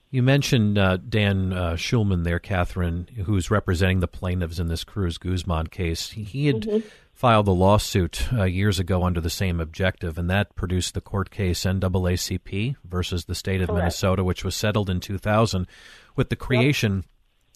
You 0.09 0.23
mentioned 0.23 0.77
uh, 0.77 0.97
Dan 0.97 1.51
uh, 1.51 1.73
Shulman 1.73 2.23
there, 2.23 2.39
Katherine, 2.39 3.07
who's 3.25 3.51
representing 3.51 3.99
the 3.99 4.07
plaintiffs 4.07 4.57
in 4.57 4.67
this 4.67 4.85
Cruz 4.85 5.17
Guzman 5.17 5.67
case. 5.67 6.11
He 6.11 6.47
had 6.47 6.61
mm-hmm. 6.61 6.87
filed 7.11 7.47
a 7.49 7.51
lawsuit 7.51 8.31
uh, 8.31 8.45
years 8.45 8.79
ago 8.79 9.03
under 9.03 9.19
the 9.19 9.29
same 9.29 9.59
objective, 9.59 10.17
and 10.17 10.29
that 10.29 10.55
produced 10.55 10.93
the 10.93 11.01
court 11.01 11.29
case 11.29 11.65
NAACP 11.65 12.77
versus 12.85 13.25
the 13.25 13.35
state 13.35 13.61
of 13.61 13.67
Correct. 13.67 13.79
Minnesota, 13.79 14.23
which 14.23 14.45
was 14.45 14.55
settled 14.55 14.89
in 14.89 15.01
2000 15.01 15.67
with 16.15 16.29
the 16.29 16.37
creation 16.37 17.03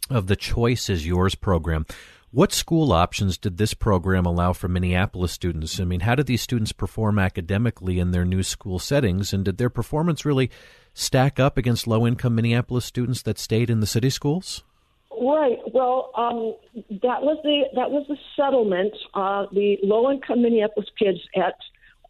yep. 0.10 0.18
of 0.18 0.28
the 0.28 0.36
Choice 0.36 0.90
is 0.90 1.08
Yours 1.08 1.36
program. 1.36 1.86
What 2.32 2.54
school 2.54 2.92
options 2.92 3.38
did 3.38 3.58
this 3.58 3.74
program 3.74 4.26
allow 4.26 4.54
for 4.54 4.68
Minneapolis 4.68 5.32
students? 5.32 5.80
I 5.80 5.86
mean, 5.86 6.02
how 6.02 6.16
did 6.16 6.28
these 6.28 6.42
students 6.42 6.72
perform 6.72 7.20
academically 7.20 8.00
in 8.00 8.12
their 8.12 8.26
new 8.26 8.44
school 8.44 8.78
settings, 8.78 9.32
and 9.32 9.46
did 9.46 9.58
their 9.58 9.70
performance 9.70 10.26
really 10.26 10.50
stack 10.94 11.40
up 11.40 11.58
against 11.58 11.88
low 11.88 12.06
income 12.06 12.36
Minneapolis 12.36 12.86
students 12.86 13.22
that 13.24 13.38
stayed 13.38 13.70
in 13.70 13.80
the 13.80 13.88
city 13.88 14.10
schools? 14.10 14.64
Right. 15.22 15.60
Well, 15.74 16.12
um, 16.16 16.56
that 17.02 17.22
was 17.22 17.38
the 17.44 17.64
that 17.76 17.92
was 17.92 18.06
the 18.08 18.18
settlement. 18.36 18.94
Uh, 19.14 19.46
the 19.52 19.78
low 19.84 20.10
income 20.12 20.42
Minneapolis 20.42 20.90
kids 20.98 21.20
at 21.36 21.56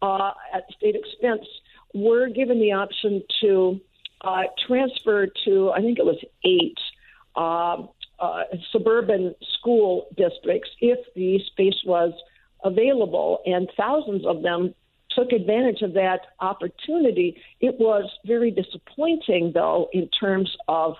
uh, 0.00 0.32
at 0.54 0.64
state 0.76 0.96
expense 0.96 1.46
were 1.94 2.28
given 2.28 2.58
the 2.58 2.72
option 2.72 3.22
to 3.40 3.80
uh, 4.22 4.44
transfer 4.66 5.26
to 5.44 5.72
I 5.72 5.80
think 5.80 5.98
it 5.98 6.06
was 6.06 6.18
eight 6.44 6.78
uh, 7.36 7.86
uh, 8.18 8.44
suburban 8.70 9.34
school 9.58 10.06
districts 10.16 10.70
if 10.80 10.98
the 11.14 11.40
space 11.46 11.82
was 11.84 12.12
available, 12.64 13.40
and 13.44 13.68
thousands 13.76 14.24
of 14.24 14.42
them 14.42 14.74
took 15.14 15.32
advantage 15.32 15.82
of 15.82 15.94
that 15.94 16.20
opportunity. 16.40 17.40
It 17.60 17.76
was 17.78 18.10
very 18.26 18.50
disappointing, 18.50 19.52
though, 19.54 19.88
in 19.92 20.08
terms 20.08 20.56
of 20.68 20.96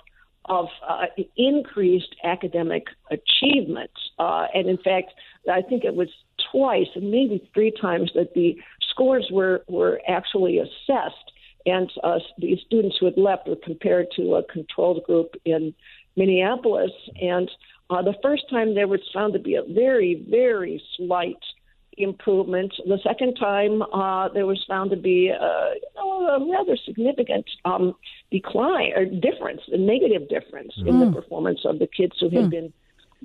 of 0.47 0.67
uh, 0.89 1.05
increased 1.37 2.17
academic 2.25 2.87
achievement. 3.13 3.93
Uh, 4.19 4.47
and 4.53 4.69
in 4.69 4.77
fact, 4.77 5.13
I 5.49 5.63
think 5.63 5.85
it 5.85 5.95
was 5.95 6.09
twice 6.51 6.89
and 6.97 7.13
maybe 7.13 7.49
three 7.55 7.73
times 7.81 8.11
that 8.17 8.35
the 8.35 8.57
scores 8.91 9.29
were, 9.31 9.63
were 9.69 10.01
actually 10.09 10.59
assessed. 10.59 11.33
And 11.65 11.89
uh, 12.03 12.19
the 12.39 12.59
students 12.67 12.97
who 12.99 13.07
had 13.07 13.17
left 13.17 13.47
were 13.47 13.57
compared 13.57 14.09
to 14.17 14.35
a 14.35 14.43
controlled 14.43 15.05
group 15.05 15.37
in 15.45 15.75
Minneapolis, 16.17 16.91
and 17.21 17.49
uh, 17.89 18.03
the 18.03 18.15
first 18.23 18.45
time 18.51 18.75
there 18.75 18.89
was 18.89 19.01
found 19.15 19.33
to 19.35 19.39
be 19.39 19.55
a 19.55 19.63
very, 19.63 20.27
very 20.29 20.83
slight 20.97 21.39
improvement. 21.99 22.73
The 22.87 22.99
second 23.03 23.35
time 23.35 23.83
uh, 23.83 24.29
there 24.29 24.47
was 24.47 24.63
found 24.67 24.91
to 24.91 24.97
be 24.97 25.29
a, 25.29 26.01
a 26.01 26.47
rather 26.51 26.77
significant 26.85 27.45
um, 27.65 27.95
decline 28.31 28.93
or 28.97 29.05
difference, 29.05 29.61
a 29.73 29.79
negative 29.79 30.29
difference 30.29 30.73
mm. 30.79 30.89
in 30.89 31.01
the 31.01 31.07
mm. 31.07 31.15
performance 31.15 31.61
of 31.65 31.79
the 31.79 31.87
kids 31.87 32.15
who 32.21 32.31
had 32.31 32.45
mm. 32.47 32.51
been 32.51 32.73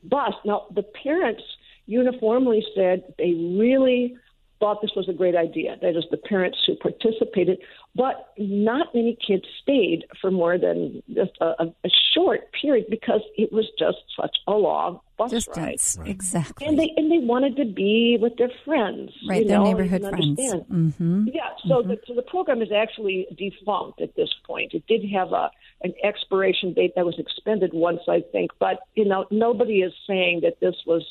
bused. 0.03 0.37
Now, 0.45 0.67
the 0.73 0.83
parents 0.83 1.43
uniformly 1.85 2.65
said 2.75 3.03
they 3.17 3.33
really 3.33 4.15
thought 4.59 4.81
this 4.81 4.91
was 4.95 5.07
a 5.09 5.13
great 5.13 5.35
idea. 5.35 5.77
That 5.81 5.97
is, 5.97 6.05
the 6.11 6.17
parents 6.17 6.57
who 6.65 6.75
participated, 6.75 7.59
but 7.95 8.33
not 8.37 8.93
many 8.93 9.17
kids 9.25 9.43
stayed 9.61 10.05
for 10.21 10.31
more 10.31 10.57
than 10.57 11.01
just 11.13 11.31
a, 11.41 11.65
a 11.83 11.89
short 12.13 12.51
period 12.59 12.85
because 12.89 13.21
it 13.37 13.51
was 13.51 13.65
just 13.77 13.97
such 14.19 14.37
a 14.47 14.51
long 14.51 14.99
bus 15.17 15.31
Distance. 15.31 15.97
ride. 15.99 16.07
Exactly. 16.07 16.67
And 16.67 16.77
they 16.77 16.93
and 16.95 17.11
they 17.11 17.17
wanted 17.17 17.55
to 17.57 17.65
be 17.65 18.17
with 18.21 18.37
their 18.37 18.51
friends, 18.65 19.11
right? 19.27 19.47
their 19.47 19.57
know, 19.57 19.65
neighborhood 19.65 20.01
friends. 20.01 20.39
Mm-hmm. 20.39 21.27
Yeah. 21.33 21.49
So, 21.67 21.81
mm-hmm. 21.81 21.89
the, 21.89 21.97
so 22.07 22.13
the 22.13 22.21
program 22.21 22.61
is 22.61 22.69
actually 22.71 23.27
defunct 23.37 24.01
at 24.01 24.15
this 24.15 24.29
point. 24.45 24.73
It 24.73 24.85
did 24.87 25.01
have 25.11 25.31
a 25.31 25.49
an 25.81 25.93
expiration 26.03 26.73
date 26.73 26.93
that 26.95 27.05
was 27.05 27.19
expended 27.19 27.71
once, 27.73 28.01
I 28.07 28.21
think, 28.31 28.51
but 28.59 28.79
you 28.95 29.05
know 29.05 29.25
nobody 29.31 29.81
is 29.81 29.93
saying 30.07 30.41
that 30.43 30.59
this 30.59 30.75
was 30.85 31.03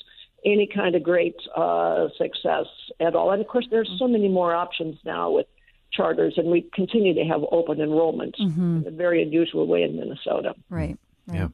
any 0.47 0.69
kind 0.73 0.95
of 0.95 1.03
great 1.03 1.37
uh, 1.55 2.09
success 2.17 2.67
at 3.01 3.15
all. 3.15 3.33
And 3.33 3.43
of 3.43 3.49
course, 3.49 3.67
there's 3.71 3.91
so 3.99 4.07
many 4.07 4.29
more 4.29 4.55
options 4.55 4.97
now 5.05 5.31
with 5.31 5.47
charters, 5.93 6.35
and 6.37 6.51
we 6.51 6.63
continue 6.73 7.15
to 7.15 7.25
have 7.25 7.43
open 7.51 7.81
enrollment 7.81 8.37
mm-hmm. 8.41 8.83
in 8.83 8.87
a 8.87 8.91
very 8.91 9.23
unusual 9.23 9.67
way 9.67 9.83
in 9.83 9.97
Minnesota. 9.97 10.55
Right. 10.71 10.99
Right. 11.29 11.39
Yeah. 11.39 11.49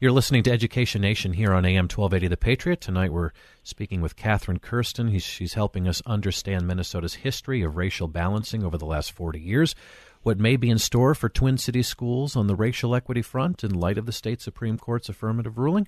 You're 0.00 0.12
listening 0.12 0.44
to 0.44 0.50
Education 0.50 1.02
Nation 1.02 1.34
here 1.34 1.52
on 1.52 1.66
AM 1.66 1.84
1280 1.84 2.28
The 2.28 2.36
Patriot. 2.38 2.80
Tonight 2.80 3.12
we're 3.12 3.32
speaking 3.62 4.00
with 4.00 4.16
Katherine 4.16 4.60
Kersten. 4.60 5.08
He's, 5.08 5.22
she's 5.22 5.52
helping 5.52 5.86
us 5.86 6.00
understand 6.06 6.66
Minnesota's 6.66 7.16
history 7.16 7.62
of 7.62 7.76
racial 7.76 8.08
balancing 8.08 8.64
over 8.64 8.78
the 8.78 8.86
last 8.86 9.12
40 9.12 9.38
years, 9.38 9.74
what 10.22 10.38
may 10.38 10.56
be 10.56 10.70
in 10.70 10.78
store 10.78 11.14
for 11.14 11.28
Twin 11.28 11.58
Cities 11.58 11.86
schools 11.86 12.34
on 12.34 12.46
the 12.46 12.54
racial 12.54 12.94
equity 12.94 13.20
front 13.20 13.62
in 13.62 13.74
light 13.74 13.98
of 13.98 14.06
the 14.06 14.12
state 14.12 14.40
Supreme 14.40 14.78
Court's 14.78 15.10
affirmative 15.10 15.58
ruling, 15.58 15.86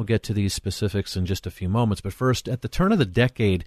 We'll 0.00 0.06
get 0.06 0.22
to 0.22 0.32
these 0.32 0.54
specifics 0.54 1.14
in 1.14 1.26
just 1.26 1.46
a 1.46 1.50
few 1.50 1.68
moments. 1.68 2.00
But 2.00 2.14
first, 2.14 2.48
at 2.48 2.62
the 2.62 2.68
turn 2.68 2.90
of 2.90 2.98
the 2.98 3.04
decade, 3.04 3.66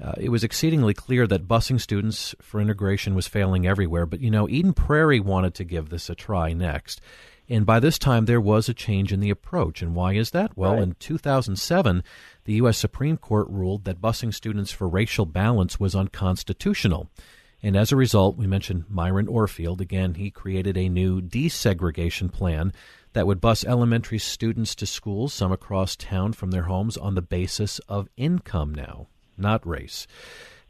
uh, 0.00 0.12
it 0.16 0.28
was 0.28 0.44
exceedingly 0.44 0.94
clear 0.94 1.26
that 1.26 1.48
busing 1.48 1.80
students 1.80 2.36
for 2.40 2.60
integration 2.60 3.16
was 3.16 3.26
failing 3.26 3.66
everywhere. 3.66 4.06
But, 4.06 4.20
you 4.20 4.30
know, 4.30 4.48
Eden 4.48 4.74
Prairie 4.74 5.18
wanted 5.18 5.54
to 5.54 5.64
give 5.64 5.88
this 5.88 6.08
a 6.08 6.14
try 6.14 6.52
next. 6.52 7.00
And 7.48 7.66
by 7.66 7.80
this 7.80 7.98
time, 7.98 8.26
there 8.26 8.40
was 8.40 8.68
a 8.68 8.74
change 8.74 9.12
in 9.12 9.18
the 9.18 9.30
approach. 9.30 9.82
And 9.82 9.96
why 9.96 10.12
is 10.12 10.30
that? 10.30 10.56
Well, 10.56 10.74
right. 10.74 10.82
in 10.82 10.94
2007, 11.00 12.04
the 12.44 12.52
U.S. 12.52 12.78
Supreme 12.78 13.16
Court 13.16 13.48
ruled 13.50 13.82
that 13.82 14.00
busing 14.00 14.32
students 14.32 14.70
for 14.70 14.86
racial 14.88 15.26
balance 15.26 15.80
was 15.80 15.96
unconstitutional. 15.96 17.10
And 17.60 17.76
as 17.76 17.90
a 17.90 17.96
result, 17.96 18.36
we 18.36 18.46
mentioned 18.46 18.84
Myron 18.88 19.26
Orfield. 19.26 19.80
Again, 19.80 20.14
he 20.14 20.30
created 20.30 20.76
a 20.76 20.88
new 20.88 21.20
desegregation 21.20 22.32
plan 22.32 22.72
that 23.12 23.26
would 23.26 23.40
bus 23.40 23.64
elementary 23.64 24.18
students 24.18 24.74
to 24.76 24.86
schools, 24.86 25.34
some 25.34 25.52
across 25.52 25.96
town 25.96 26.32
from 26.32 26.50
their 26.50 26.64
homes, 26.64 26.96
on 26.96 27.14
the 27.14 27.22
basis 27.22 27.78
of 27.80 28.08
income 28.16 28.74
now, 28.74 29.08
not 29.36 29.66
race. 29.66 30.06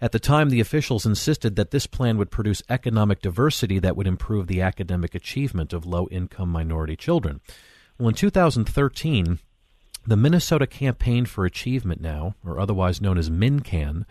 At 0.00 0.10
the 0.10 0.18
time, 0.18 0.50
the 0.50 0.60
officials 0.60 1.06
insisted 1.06 1.54
that 1.54 1.70
this 1.70 1.86
plan 1.86 2.18
would 2.18 2.32
produce 2.32 2.62
economic 2.68 3.20
diversity 3.20 3.78
that 3.78 3.96
would 3.96 4.08
improve 4.08 4.48
the 4.48 4.60
academic 4.60 5.14
achievement 5.14 5.72
of 5.72 5.86
low 5.86 6.08
income 6.10 6.48
minority 6.48 6.96
children. 6.96 7.40
Well, 7.98 8.08
in 8.08 8.14
2013, 8.16 9.38
the 10.04 10.16
Minnesota 10.16 10.66
Campaign 10.66 11.26
for 11.26 11.44
Achievement 11.44 12.00
now, 12.00 12.34
or 12.44 12.58
otherwise 12.58 13.00
known 13.00 13.16
as 13.16 13.30
MinCAN, 13.30 14.04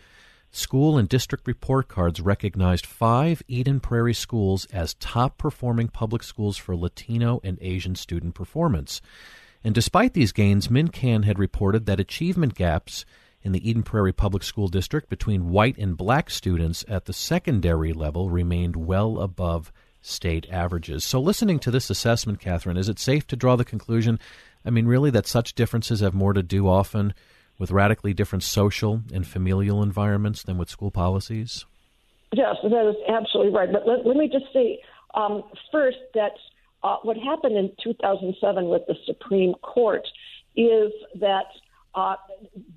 School 0.53 0.97
and 0.97 1.07
district 1.07 1.47
report 1.47 1.87
cards 1.87 2.19
recognized 2.19 2.85
five 2.85 3.41
Eden 3.47 3.79
Prairie 3.79 4.13
schools 4.13 4.65
as 4.65 4.95
top 4.95 5.37
performing 5.37 5.87
public 5.87 6.23
schools 6.23 6.57
for 6.57 6.75
Latino 6.75 7.39
and 7.41 7.57
Asian 7.61 7.95
student 7.95 8.35
performance. 8.35 9.01
And 9.63 9.73
despite 9.73 10.13
these 10.13 10.33
gains, 10.33 10.67
MinCAN 10.67 11.23
had 11.23 11.39
reported 11.39 11.85
that 11.85 12.01
achievement 12.01 12.55
gaps 12.55 13.05
in 13.41 13.53
the 13.53 13.69
Eden 13.69 13.83
Prairie 13.83 14.11
Public 14.11 14.43
School 14.43 14.67
District 14.67 15.09
between 15.09 15.51
white 15.51 15.77
and 15.77 15.95
black 15.95 16.29
students 16.29 16.83
at 16.87 17.05
the 17.05 17.13
secondary 17.13 17.93
level 17.93 18.29
remained 18.29 18.75
well 18.75 19.19
above 19.19 19.71
state 20.01 20.47
averages. 20.49 21.05
So, 21.05 21.21
listening 21.21 21.59
to 21.59 21.71
this 21.71 21.89
assessment, 21.89 22.41
Katherine, 22.41 22.77
is 22.77 22.89
it 22.89 22.99
safe 22.99 23.25
to 23.27 23.35
draw 23.37 23.55
the 23.55 23.63
conclusion, 23.63 24.19
I 24.65 24.69
mean, 24.69 24.85
really, 24.85 25.11
that 25.11 25.27
such 25.27 25.55
differences 25.55 26.01
have 26.01 26.13
more 26.13 26.33
to 26.33 26.43
do 26.43 26.67
often 26.67 27.13
with 27.61 27.69
radically 27.69 28.11
different 28.11 28.41
social 28.41 29.03
and 29.13 29.27
familial 29.27 29.83
environments 29.83 30.41
than 30.41 30.57
with 30.57 30.67
school 30.67 30.89
policies? 30.89 31.63
Yes, 32.33 32.55
that 32.63 32.89
is 32.89 32.95
absolutely 33.07 33.53
right. 33.53 33.71
But 33.71 33.87
let, 33.87 34.03
let 34.03 34.17
me 34.17 34.27
just 34.27 34.51
say 34.51 34.81
um, 35.13 35.43
first 35.71 35.99
that 36.15 36.31
uh, 36.81 36.97
what 37.03 37.17
happened 37.17 37.55
in 37.55 37.71
2007 37.83 38.67
with 38.67 38.81
the 38.87 38.95
Supreme 39.05 39.53
Court 39.61 40.01
is 40.55 40.91
that 41.19 41.45
uh, 41.93 42.15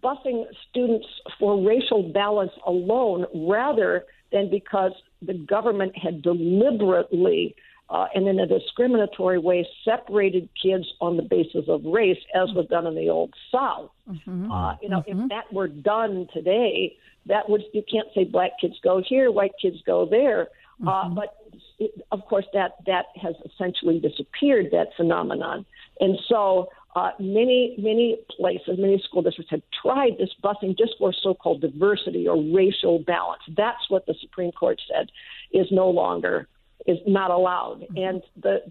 busing 0.02 0.44
students 0.68 1.06
for 1.38 1.66
racial 1.66 2.12
balance 2.12 2.52
alone 2.66 3.24
rather 3.48 4.04
than 4.32 4.50
because 4.50 4.92
the 5.22 5.32
government 5.32 5.96
had 5.96 6.20
deliberately 6.20 7.56
uh, 7.90 8.06
and 8.14 8.26
in 8.26 8.38
a 8.38 8.46
discriminatory 8.46 9.38
way 9.38 9.66
separated 9.84 10.48
kids 10.60 10.84
on 11.00 11.16
the 11.16 11.22
basis 11.22 11.64
of 11.68 11.84
race, 11.84 12.18
as 12.34 12.48
was 12.54 12.66
done 12.70 12.86
in 12.86 12.94
the 12.94 13.08
old 13.08 13.32
South. 13.52 13.90
Mm-hmm. 14.10 14.50
Uh, 14.50 14.76
you 14.80 14.88
know, 14.88 15.00
mm-hmm. 15.00 15.22
if 15.22 15.28
that 15.28 15.52
were 15.52 15.68
done 15.68 16.26
today, 16.32 16.96
that 17.26 17.48
would 17.48 17.62
you 17.72 17.82
can't 17.90 18.08
say 18.14 18.24
black 18.24 18.52
kids 18.60 18.74
go 18.82 19.02
here, 19.06 19.30
white 19.30 19.52
kids 19.60 19.76
go 19.86 20.06
there. 20.06 20.48
Uh, 20.82 20.86
mm-hmm. 20.86 20.88
Uh, 20.88 21.14
but 21.14 21.36
it, 21.78 21.90
of 22.10 22.20
course, 22.26 22.46
that 22.52 22.72
that 22.86 23.06
has 23.20 23.34
essentially 23.44 24.00
disappeared. 24.00 24.66
That 24.72 24.88
phenomenon, 24.96 25.66
and 26.00 26.18
so 26.28 26.70
uh, 26.96 27.10
many, 27.18 27.74
many 27.78 28.18
places, 28.36 28.78
many 28.78 29.02
school 29.04 29.22
districts 29.22 29.50
have 29.50 29.62
tried 29.82 30.12
this 30.18 30.30
busing 30.42 30.78
just 30.78 30.92
for 30.98 31.12
so-called 31.12 31.60
diversity 31.60 32.28
or 32.28 32.40
racial 32.54 33.00
balance. 33.00 33.42
That's 33.56 33.90
what 33.90 34.06
the 34.06 34.14
Supreme 34.20 34.52
Court 34.52 34.80
said 34.88 35.10
is 35.52 35.66
no 35.72 35.90
longer 35.90 36.48
is 36.86 36.98
not 37.06 37.30
allowed, 37.30 37.80
mm-hmm. 37.80 37.96
and 37.96 38.22
the 38.42 38.62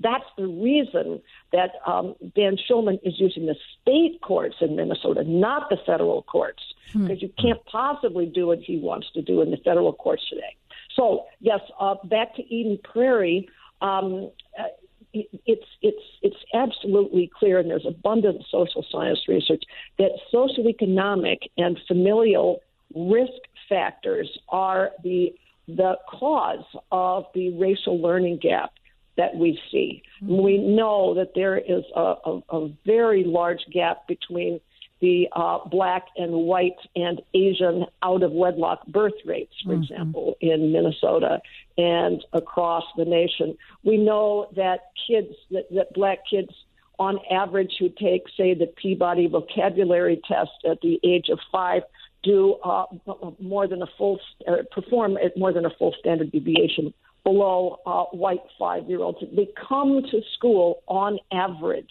that's 0.00 0.24
the 0.36 0.46
reason 0.46 1.20
that 1.52 1.70
um, 1.86 2.14
Dan 2.34 2.56
Shulman 2.56 2.98
is 3.02 3.14
using 3.18 3.46
the 3.46 3.56
state 3.80 4.20
courts 4.22 4.56
in 4.60 4.76
Minnesota, 4.76 5.22
not 5.24 5.70
the 5.70 5.76
federal 5.86 6.22
courts, 6.22 6.62
because 6.92 7.18
mm-hmm. 7.18 7.26
you 7.26 7.32
can't 7.38 7.64
possibly 7.66 8.26
do 8.26 8.48
what 8.48 8.58
he 8.58 8.78
wants 8.78 9.08
to 9.14 9.22
do 9.22 9.40
in 9.40 9.50
the 9.50 9.56
federal 9.58 9.92
courts 9.92 10.22
today. 10.28 10.56
So 10.96 11.26
yes, 11.40 11.60
uh, 11.78 11.94
back 12.04 12.34
to 12.36 12.54
Eden 12.54 12.78
Prairie. 12.82 13.48
Um, 13.80 14.30
uh, 14.58 14.64
it's 15.12 15.66
it's 15.82 16.02
it's 16.22 16.36
absolutely 16.54 17.30
clear, 17.38 17.58
and 17.58 17.70
there's 17.70 17.86
abundant 17.86 18.44
social 18.50 18.84
science 18.90 19.20
research 19.28 19.62
that 19.98 20.10
socioeconomic 20.32 21.38
and 21.56 21.78
familial 21.88 22.60
risk 22.94 23.32
factors 23.68 24.38
are 24.48 24.90
the 25.02 25.34
the 25.76 25.96
cause 26.08 26.64
of 26.90 27.26
the 27.34 27.50
racial 27.58 28.00
learning 28.00 28.38
gap 28.38 28.72
that 29.16 29.36
we 29.36 29.60
see. 29.70 30.02
Mm-hmm. 30.22 30.42
We 30.42 30.58
know 30.58 31.14
that 31.14 31.32
there 31.34 31.58
is 31.58 31.84
a, 31.94 32.14
a, 32.24 32.40
a 32.50 32.68
very 32.86 33.24
large 33.24 33.60
gap 33.72 34.06
between 34.08 34.60
the 35.00 35.28
uh, 35.32 35.58
black 35.68 36.06
and 36.16 36.32
white 36.32 36.76
and 36.94 37.22
Asian 37.32 37.86
out 38.02 38.22
of 38.22 38.32
wedlock 38.32 38.86
birth 38.86 39.14
rates, 39.24 39.54
for 39.64 39.72
mm-hmm. 39.72 39.82
example, 39.82 40.36
in 40.40 40.72
Minnesota 40.72 41.40
and 41.78 42.22
across 42.32 42.84
the 42.96 43.04
nation. 43.04 43.56
We 43.82 43.96
know 43.96 44.48
that 44.56 44.90
kids, 45.06 45.34
that, 45.50 45.72
that 45.74 45.94
black 45.94 46.18
kids 46.30 46.50
on 46.98 47.18
average 47.30 47.72
who 47.78 47.88
take, 47.88 48.24
say, 48.36 48.52
the 48.52 48.66
Peabody 48.66 49.26
vocabulary 49.26 50.20
test 50.28 50.50
at 50.70 50.82
the 50.82 51.00
age 51.02 51.30
of 51.30 51.38
five 51.50 51.82
do 52.22 52.54
uh, 52.64 52.84
more 53.40 53.66
than 53.66 53.82
a 53.82 53.86
full, 53.98 54.20
uh, 54.46 54.56
perform 54.70 55.16
at 55.16 55.36
more 55.36 55.52
than 55.52 55.64
a 55.64 55.70
full 55.78 55.94
standard 55.98 56.30
deviation 56.32 56.92
below 57.24 57.80
uh, 57.86 58.04
white 58.16 58.42
five 58.58 58.88
year 58.88 59.00
olds. 59.00 59.18
They 59.34 59.48
come 59.68 60.02
to 60.10 60.20
school 60.34 60.82
on 60.86 61.18
average 61.32 61.90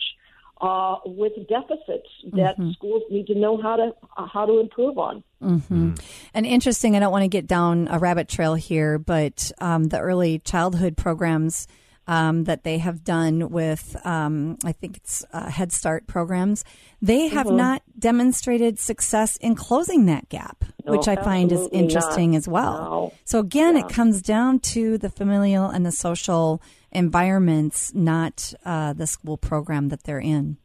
uh, 0.61 0.97
with 1.05 1.33
deficits 1.47 2.09
that 2.33 2.57
mm-hmm. 2.57 2.71
schools 2.71 3.03
need 3.09 3.27
to 3.27 3.35
know 3.35 3.61
how 3.61 3.75
to 3.77 3.95
uh, 4.17 4.27
how 4.27 4.45
to 4.45 4.59
improve 4.59 4.97
on. 4.97 5.23
Mm-hmm. 5.41 5.93
And 6.33 6.45
interesting, 6.45 6.95
I 6.95 6.99
don't 6.99 7.11
want 7.11 7.23
to 7.23 7.29
get 7.29 7.47
down 7.47 7.87
a 7.89 7.97
rabbit 7.97 8.27
trail 8.27 8.55
here, 8.55 8.99
but 8.99 9.51
um, 9.59 9.85
the 9.85 9.99
early 9.99 10.39
childhood 10.39 10.97
programs 10.97 11.67
um, 12.09 12.45
that 12.45 12.63
they 12.63 12.79
have 12.79 13.03
done 13.03 13.51
with, 13.51 13.95
um, 14.03 14.57
I 14.65 14.71
think 14.71 14.97
it's 14.97 15.23
uh, 15.31 15.47
Head 15.47 15.71
Start 15.71 16.07
programs, 16.07 16.65
they 17.03 17.27
have 17.27 17.45
mm-hmm. 17.45 17.57
not 17.57 17.83
demonstrated 17.99 18.79
success 18.79 19.37
in 19.37 19.53
closing 19.53 20.07
that 20.07 20.27
gap, 20.27 20.65
no, 20.85 20.93
which 20.93 21.07
I 21.07 21.15
find 21.15 21.51
is 21.51 21.69
interesting 21.71 22.31
not. 22.31 22.37
as 22.37 22.47
well. 22.47 22.73
No. 22.73 23.13
So 23.25 23.37
again, 23.37 23.77
yeah. 23.77 23.85
it 23.85 23.89
comes 23.93 24.23
down 24.23 24.59
to 24.73 24.97
the 24.97 25.11
familial 25.11 25.69
and 25.69 25.85
the 25.85 25.91
social 25.91 26.63
environments, 26.91 27.93
not 27.93 28.55
uh, 28.65 28.93
the 28.93 29.05
school 29.05 29.37
program 29.37 29.89
that 29.89 30.03
they're 30.03 30.19
in. 30.19 30.57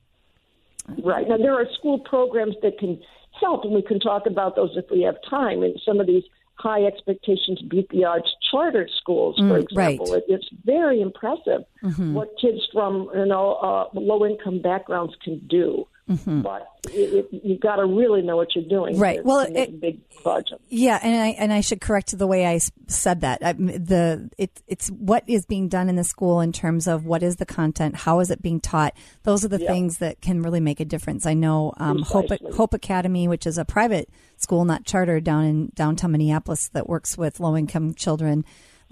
Right. 1.02 1.28
Now, 1.28 1.37
there 1.37 1.52
are 1.52 1.66
school 1.78 1.98
programs 1.98 2.54
that 2.62 2.78
can 2.78 2.98
help, 3.38 3.64
and 3.64 3.74
we 3.74 3.83
can 3.83 4.00
talk 4.00 4.22
about 4.26 4.57
those 4.57 4.70
if 4.76 4.87
we 4.90 5.02
have 5.02 5.16
time. 5.28 5.62
And 5.62 5.78
some 5.85 6.00
of 6.00 6.07
these 6.07 6.24
high 6.56 6.84
expectations 6.84 7.60
beat 7.62 7.88
the 7.90 8.04
odds 8.04 8.34
charter 8.50 8.88
schools, 9.00 9.36
for 9.36 9.58
mm, 9.58 9.62
example. 9.62 10.12
Right. 10.12 10.22
It's 10.28 10.48
very 10.64 11.00
impressive 11.00 11.64
mm-hmm. 11.82 12.14
what 12.14 12.30
kids 12.40 12.60
from 12.72 13.10
you 13.14 13.26
know 13.26 13.54
uh, 13.54 13.88
low 13.94 14.24
income 14.24 14.60
backgrounds 14.60 15.14
can 15.22 15.38
do. 15.48 15.86
Mm-hmm. 16.08 16.42
But 16.42 16.68
it, 16.90 17.26
it, 17.32 17.40
you've 17.44 17.60
got 17.60 17.76
to 17.76 17.86
really 17.86 18.20
know 18.20 18.36
what 18.36 18.54
you're 18.54 18.68
doing. 18.68 18.98
Right. 18.98 19.24
well, 19.24 19.40
it, 19.40 19.80
big 19.80 20.00
project. 20.22 20.60
Yeah, 20.68 20.98
and 21.02 21.16
I 21.18 21.28
and 21.28 21.50
I 21.50 21.62
should 21.62 21.80
correct 21.80 22.16
the 22.16 22.26
way 22.26 22.46
I 22.46 22.60
said 22.88 23.22
that. 23.22 23.42
I, 23.42 23.54
the 23.54 24.28
it, 24.36 24.62
it's 24.66 24.88
what 24.88 25.24
is 25.26 25.46
being 25.46 25.68
done 25.68 25.88
in 25.88 25.96
the 25.96 26.04
school 26.04 26.42
in 26.42 26.52
terms 26.52 26.86
of 26.86 27.06
what 27.06 27.22
is 27.22 27.36
the 27.36 27.46
content, 27.46 27.96
how 27.96 28.20
is 28.20 28.30
it 28.30 28.42
being 28.42 28.60
taught. 28.60 28.94
Those 29.22 29.46
are 29.46 29.48
the 29.48 29.58
things 29.58 29.98
that 29.98 30.20
can 30.20 30.42
really 30.42 30.60
make 30.60 30.78
a 30.78 30.84
difference. 30.84 31.24
I 31.24 31.32
know 31.32 31.72
um, 31.78 32.02
Hope 32.02 32.26
Hope 32.54 32.74
Academy, 32.74 33.26
which 33.26 33.46
is 33.46 33.56
a 33.56 33.64
private 33.64 34.10
school, 34.36 34.66
not 34.66 34.84
chartered, 34.84 35.24
down 35.24 35.44
in 35.44 35.72
downtown 35.74 36.12
Minneapolis, 36.12 36.68
that 36.74 36.86
works 36.86 37.16
with 37.16 37.40
low 37.40 37.56
income 37.56 37.94
children 37.94 38.44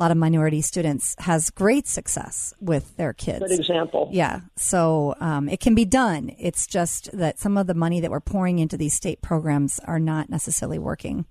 lot 0.03 0.11
of 0.11 0.17
minority 0.17 0.61
students 0.61 1.15
has 1.19 1.51
great 1.51 1.87
success 1.87 2.53
with 2.61 2.97
their 2.97 3.13
kids. 3.13 3.39
Good 3.39 3.59
example. 3.59 4.09
Yeah. 4.13 4.41
So 4.57 5.15
um, 5.21 5.49
it 5.49 5.61
can 5.61 5.77
be 5.77 5.85
done. 5.85 6.35
It's 6.39 6.67
just 6.67 7.17
that 7.17 7.39
some 7.39 7.57
of 7.57 7.69
the 7.69 7.75
money 7.75 8.01
that 8.01 8.11
we're 8.11 8.21
pouring 8.21 8.59
into 8.59 8.77
these 8.77 8.95
state 8.95 9.23
programs 9.23 9.79
are 9.81 10.01
not 10.01 10.29
necessarily 10.29 10.79
working. 10.79 11.25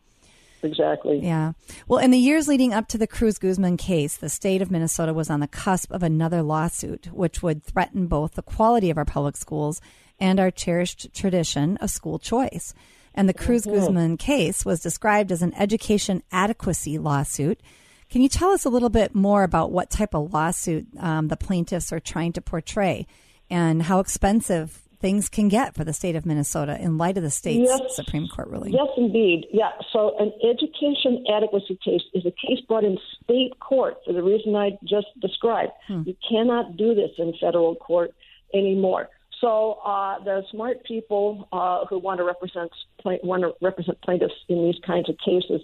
Exactly. 0.64 1.20
Yeah. 1.20 1.54
Well, 1.88 2.00
in 2.00 2.12
the 2.12 2.18
years 2.18 2.48
leading 2.48 2.74
up 2.74 2.88
to 2.90 2.98
the 2.98 3.08
Cruz 3.08 3.38
Guzman 3.38 3.78
case, 3.78 4.16
the 4.16 4.30
state 4.30 4.62
of 4.62 4.72
Minnesota 4.72 5.14
was 5.14 5.30
on 5.30 5.42
the 5.42 5.48
cusp 5.48 5.92
of 5.92 6.04
another 6.04 6.42
lawsuit, 6.42 7.08
which 7.12 7.44
would 7.44 7.64
threaten 7.64 8.08
both 8.08 8.36
the 8.36 8.44
quality 8.44 8.90
of 8.90 8.98
our 8.98 9.06
public 9.06 9.36
schools 9.36 9.82
and 10.20 10.40
our 10.40 10.52
cherished 10.52 11.14
tradition 11.14 11.78
of 11.78 11.90
school 11.90 12.20
choice. 12.20 12.74
And 13.14 13.28
the 13.28 13.34
Cruz 13.34 13.66
mm-hmm. 13.66 13.80
Guzman 13.80 14.18
case 14.18 14.64
was 14.64 14.80
described 14.80 15.32
as 15.32 15.42
an 15.42 15.54
education 15.56 16.24
adequacy 16.32 16.98
lawsuit 16.98 17.60
can 18.12 18.22
you 18.22 18.30
tell 18.30 18.52
us 18.52 18.66
a 18.66 18.70
little 18.70 18.90
bit 18.90 19.16
more 19.16 19.44
about 19.44 19.72
what 19.72 19.90
type 19.90 20.14
of 20.14 20.34
lawsuit 20.34 20.86
um, 21.00 21.30
the 21.30 21.38
plaintiffs 21.38 21.94
are 21.94 22.00
trying 22.00 22.34
to 22.34 22.42
portray 22.42 23.08
and 23.50 23.82
how 23.84 24.00
expensive 24.00 24.82
things 25.00 25.30
can 25.30 25.48
get 25.48 25.74
for 25.74 25.84
the 25.84 25.94
state 25.94 26.16
of 26.16 26.26
Minnesota 26.26 26.78
in 26.80 26.98
light 26.98 27.18
of 27.18 27.24
the 27.24 27.30
state's 27.30 27.70
yes. 27.70 27.96
Supreme 27.96 28.28
Court 28.28 28.50
ruling? 28.50 28.74
Yes, 28.74 28.88
indeed. 28.98 29.48
Yeah. 29.52 29.72
So, 29.92 30.16
an 30.20 30.32
education 30.44 31.26
adequacy 31.34 31.80
case 31.84 32.02
is 32.14 32.26
a 32.26 32.32
case 32.32 32.60
brought 32.68 32.84
in 32.84 32.98
state 33.24 33.60
court 33.60 33.98
for 34.06 34.14
the 34.14 34.22
reason 34.22 34.56
I 34.56 34.78
just 34.84 35.08
described. 35.20 35.72
Hmm. 35.88 36.04
You 36.06 36.16
cannot 36.30 36.78
do 36.78 36.94
this 36.94 37.12
in 37.18 37.34
federal 37.40 37.76
court 37.76 38.12
anymore. 38.54 39.10
So 39.40 39.80
uh, 39.84 40.24
the 40.24 40.44
smart 40.52 40.84
people 40.86 41.48
uh, 41.52 41.86
who 41.88 41.98
want 41.98 42.20
to 42.20 42.24
represent 42.24 42.72
want 43.04 43.42
to 43.42 43.54
represent 43.60 44.00
plaintiffs 44.02 44.36
in 44.48 44.64
these 44.64 44.80
kinds 44.86 45.10
of 45.10 45.18
cases 45.18 45.62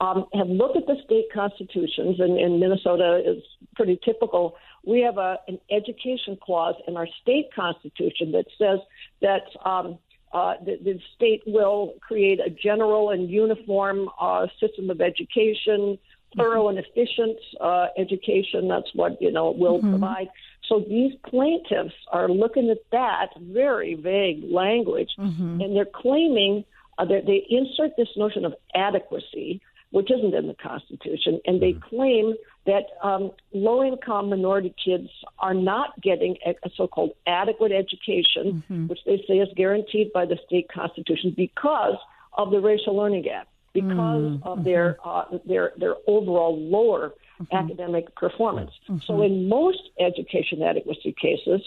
um, 0.00 0.26
have 0.34 0.48
looked 0.48 0.76
at 0.76 0.86
the 0.86 0.96
state 1.04 1.26
constitutions, 1.32 2.20
and, 2.20 2.38
and 2.38 2.60
Minnesota 2.60 3.20
is 3.24 3.42
pretty 3.74 3.98
typical. 4.04 4.56
We 4.86 5.00
have 5.00 5.18
a, 5.18 5.38
an 5.48 5.58
education 5.70 6.38
clause 6.40 6.76
in 6.86 6.96
our 6.96 7.08
state 7.20 7.52
constitution 7.54 8.32
that 8.32 8.46
says 8.56 8.78
that 9.22 9.42
um, 9.68 9.98
uh, 10.32 10.54
the, 10.64 10.78
the, 10.82 11.00
state 11.16 11.42
will 11.46 11.94
create 12.00 12.38
a 12.38 12.50
general 12.50 13.10
and 13.10 13.28
uniform 13.28 14.08
uh, 14.20 14.46
system 14.60 14.90
of 14.90 15.00
education, 15.00 15.98
thorough 16.36 16.68
and 16.68 16.78
efficient 16.78 17.38
uh, 17.60 17.86
education. 17.96 18.68
That's 18.68 18.90
what 18.94 19.20
you 19.20 19.32
know 19.32 19.50
will 19.50 19.78
mm-hmm. 19.78 19.90
provide. 19.90 20.28
So 20.68 20.84
these 20.86 21.12
plaintiffs 21.26 21.94
are 22.12 22.28
looking 22.28 22.68
at 22.70 22.78
that 22.92 23.28
very 23.40 23.94
vague 23.94 24.44
language, 24.44 25.10
mm-hmm. 25.18 25.60
and 25.62 25.74
they're 25.74 25.86
claiming 25.86 26.64
uh, 26.98 27.06
that 27.06 27.26
they 27.26 27.46
insert 27.48 27.96
this 27.96 28.08
notion 28.16 28.44
of 28.44 28.54
adequacy 28.74 29.62
which 29.90 30.10
isn't 30.10 30.34
in 30.34 30.46
the 30.46 30.54
Constitution, 30.54 31.40
and 31.46 31.62
they 31.62 31.72
mm-hmm. 31.72 31.96
claim 31.96 32.34
that 32.66 32.84
um, 33.02 33.30
low 33.52 33.82
income 33.82 34.28
minority 34.28 34.74
kids 34.82 35.08
are 35.38 35.54
not 35.54 36.00
getting 36.02 36.36
a, 36.46 36.50
a 36.66 36.70
so 36.76 36.86
called 36.86 37.12
adequate 37.26 37.72
education, 37.72 38.62
mm-hmm. 38.70 38.86
which 38.88 38.98
they 39.06 39.24
say 39.26 39.38
is 39.38 39.48
guaranteed 39.56 40.12
by 40.12 40.26
the 40.26 40.38
state 40.46 40.68
constitution 40.70 41.32
because 41.36 41.96
of 42.34 42.50
the 42.50 42.60
racial 42.60 42.94
learning 42.94 43.22
gap, 43.22 43.48
because 43.72 43.86
mm-hmm. 43.96 44.46
of 44.46 44.64
their, 44.64 44.98
uh, 45.04 45.24
their, 45.46 45.72
their 45.78 45.94
overall 46.06 46.58
lower 46.58 47.14
mm-hmm. 47.40 47.56
academic 47.56 48.14
performance. 48.14 48.70
So, 49.06 49.22
in 49.22 49.48
most 49.48 49.80
education 49.98 50.62
adequacy 50.62 51.14
cases, 51.18 51.66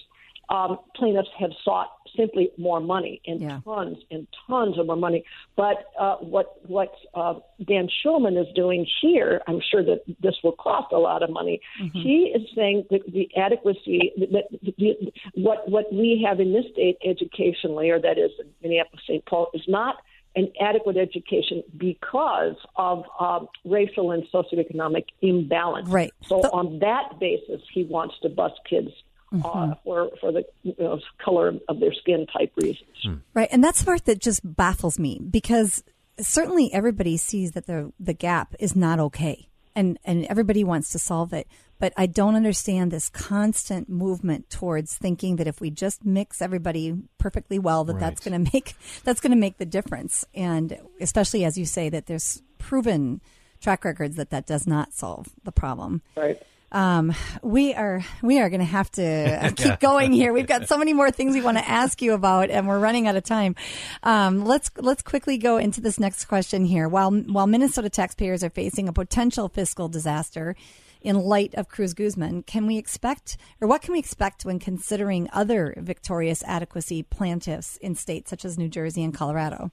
um, 0.51 0.77
plaintiffs 0.95 1.29
have 1.39 1.51
sought 1.63 1.89
simply 2.17 2.51
more 2.57 2.81
money 2.81 3.21
and 3.25 3.39
Yeah. 3.41 3.61
tons 3.63 3.97
and 4.11 4.27
tons 4.47 4.77
of 4.77 4.85
more 4.85 4.97
money. 4.97 5.23
But 5.55 5.77
uh, 5.97 6.17
what 6.17 6.47
what 6.67 6.93
uh, 7.13 7.35
Dan 7.65 7.87
Shulman 8.03 8.35
is 8.39 8.47
doing 8.53 8.85
here, 9.01 9.41
I'm 9.47 9.61
sure 9.71 9.83
that 9.83 10.01
this 10.21 10.35
will 10.43 10.57
cost 10.67 10.91
a 10.91 10.97
lot 10.99 11.23
of 11.23 11.29
money. 11.29 11.61
He 11.93 12.33
is 12.37 12.43
saying 12.53 12.85
that 12.91 13.01
the 13.17 13.29
adequacy 13.37 14.11
that 14.17 14.45
the, 14.77 15.11
what 15.35 15.59
what 15.69 15.85
we 15.93 16.21
have 16.27 16.39
in 16.41 16.51
this 16.51 16.65
state 16.73 16.97
educationally, 17.05 17.89
or 17.89 17.99
that 18.07 18.17
is 18.17 18.31
in 18.39 18.47
Minneapolis, 18.61 19.03
St. 19.07 19.25
Paul, 19.25 19.47
is 19.53 19.63
not 19.69 19.95
an 20.35 20.47
adequate 20.61 20.97
education 20.97 21.61
because 21.77 22.55
of 22.77 23.03
um, 23.19 23.47
racial 23.65 24.11
and 24.11 24.23
socioeconomic 24.33 25.05
imbalance. 25.21 25.89
Right. 25.89 26.13
So 26.23 26.41
The- 26.41 26.51
on 26.51 26.79
that 26.79 27.19
basis, 27.19 27.61
he 27.73 27.83
wants 27.83 28.15
to 28.23 28.29
bust 28.29 28.55
kids 28.69 28.91
Mm-hmm. 29.33 29.45
uh, 29.45 29.75
for 29.85 30.09
for 30.19 30.33
the 30.33 30.43
you 30.63 30.75
know, 30.77 30.99
color 31.23 31.53
of 31.69 31.79
their 31.79 31.93
skin 31.93 32.27
type 32.27 32.51
reasons. 32.57 33.21
Right, 33.33 33.47
and 33.49 33.63
that's 33.63 33.79
the 33.79 33.85
part 33.85 34.05
that 34.05 34.19
just 34.19 34.41
baffles 34.43 34.99
me 34.99 35.19
because 35.19 35.83
certainly 36.19 36.73
everybody 36.73 37.15
sees 37.15 37.51
that 37.51 37.65
the 37.65 37.93
the 37.99 38.13
gap 38.13 38.53
is 38.59 38.75
not 38.75 38.99
okay, 38.99 39.47
and 39.75 39.97
and 40.03 40.25
everybody 40.25 40.63
wants 40.63 40.91
to 40.91 40.99
solve 40.99 41.31
it. 41.31 41.47
But 41.79 41.93
I 41.97 42.05
don't 42.05 42.35
understand 42.35 42.91
this 42.91 43.09
constant 43.09 43.89
movement 43.89 44.49
towards 44.51 44.95
thinking 44.95 45.37
that 45.37 45.47
if 45.47 45.59
we 45.59 45.71
just 45.71 46.05
mix 46.05 46.39
everybody 46.39 46.93
perfectly 47.17 47.57
well, 47.57 47.83
that 47.85 47.99
that's 47.99 48.19
going 48.19 48.43
to 48.43 48.51
make 48.53 48.75
that's 49.03 49.19
going 49.19 49.31
to 49.31 49.37
make 49.37 49.57
the 49.57 49.65
difference. 49.65 50.25
And 50.35 50.77
especially 50.99 51.43
as 51.43 51.57
you 51.57 51.65
say 51.65 51.89
that 51.89 52.05
there's 52.05 52.43
proven 52.59 53.21
track 53.61 53.85
records 53.85 54.15
that 54.17 54.29
that 54.31 54.45
does 54.45 54.67
not 54.67 54.93
solve 54.93 55.29
the 55.43 55.51
problem. 55.51 56.01
Right. 56.15 56.41
Um, 56.71 57.13
we 57.41 57.73
are 57.73 58.03
we 58.21 58.39
are 58.39 58.49
going 58.49 58.61
to 58.61 58.65
have 58.65 58.89
to 58.91 59.53
keep 59.57 59.79
going 59.79 60.13
here. 60.13 60.31
We've 60.31 60.47
got 60.47 60.67
so 60.67 60.77
many 60.77 60.93
more 60.93 61.11
things 61.11 61.33
we 61.33 61.41
want 61.41 61.57
to 61.57 61.69
ask 61.69 62.01
you 62.01 62.13
about, 62.13 62.49
and 62.49 62.67
we're 62.67 62.79
running 62.79 63.07
out 63.07 63.15
of 63.15 63.23
time. 63.23 63.55
Um, 64.03 64.45
let's 64.45 64.71
let's 64.77 65.01
quickly 65.01 65.37
go 65.37 65.57
into 65.57 65.81
this 65.81 65.99
next 65.99 66.25
question 66.25 66.65
here. 66.65 66.87
While 66.87 67.11
while 67.11 67.47
Minnesota 67.47 67.89
taxpayers 67.89 68.43
are 68.43 68.49
facing 68.49 68.87
a 68.87 68.93
potential 68.93 69.49
fiscal 69.49 69.89
disaster 69.89 70.55
in 71.01 71.17
light 71.17 71.53
of 71.55 71.67
Cruz 71.67 71.93
Guzman, 71.93 72.43
can 72.43 72.67
we 72.67 72.77
expect, 72.77 73.37
or 73.59 73.67
what 73.67 73.81
can 73.81 73.91
we 73.91 73.99
expect 73.99 74.45
when 74.45 74.59
considering 74.59 75.27
other 75.33 75.73
victorious 75.77 76.43
adequacy 76.45 77.03
plaintiffs 77.03 77.77
in 77.77 77.95
states 77.95 78.29
such 78.29 78.45
as 78.45 78.57
New 78.57 78.69
Jersey 78.69 79.03
and 79.03 79.13
Colorado? 79.13 79.71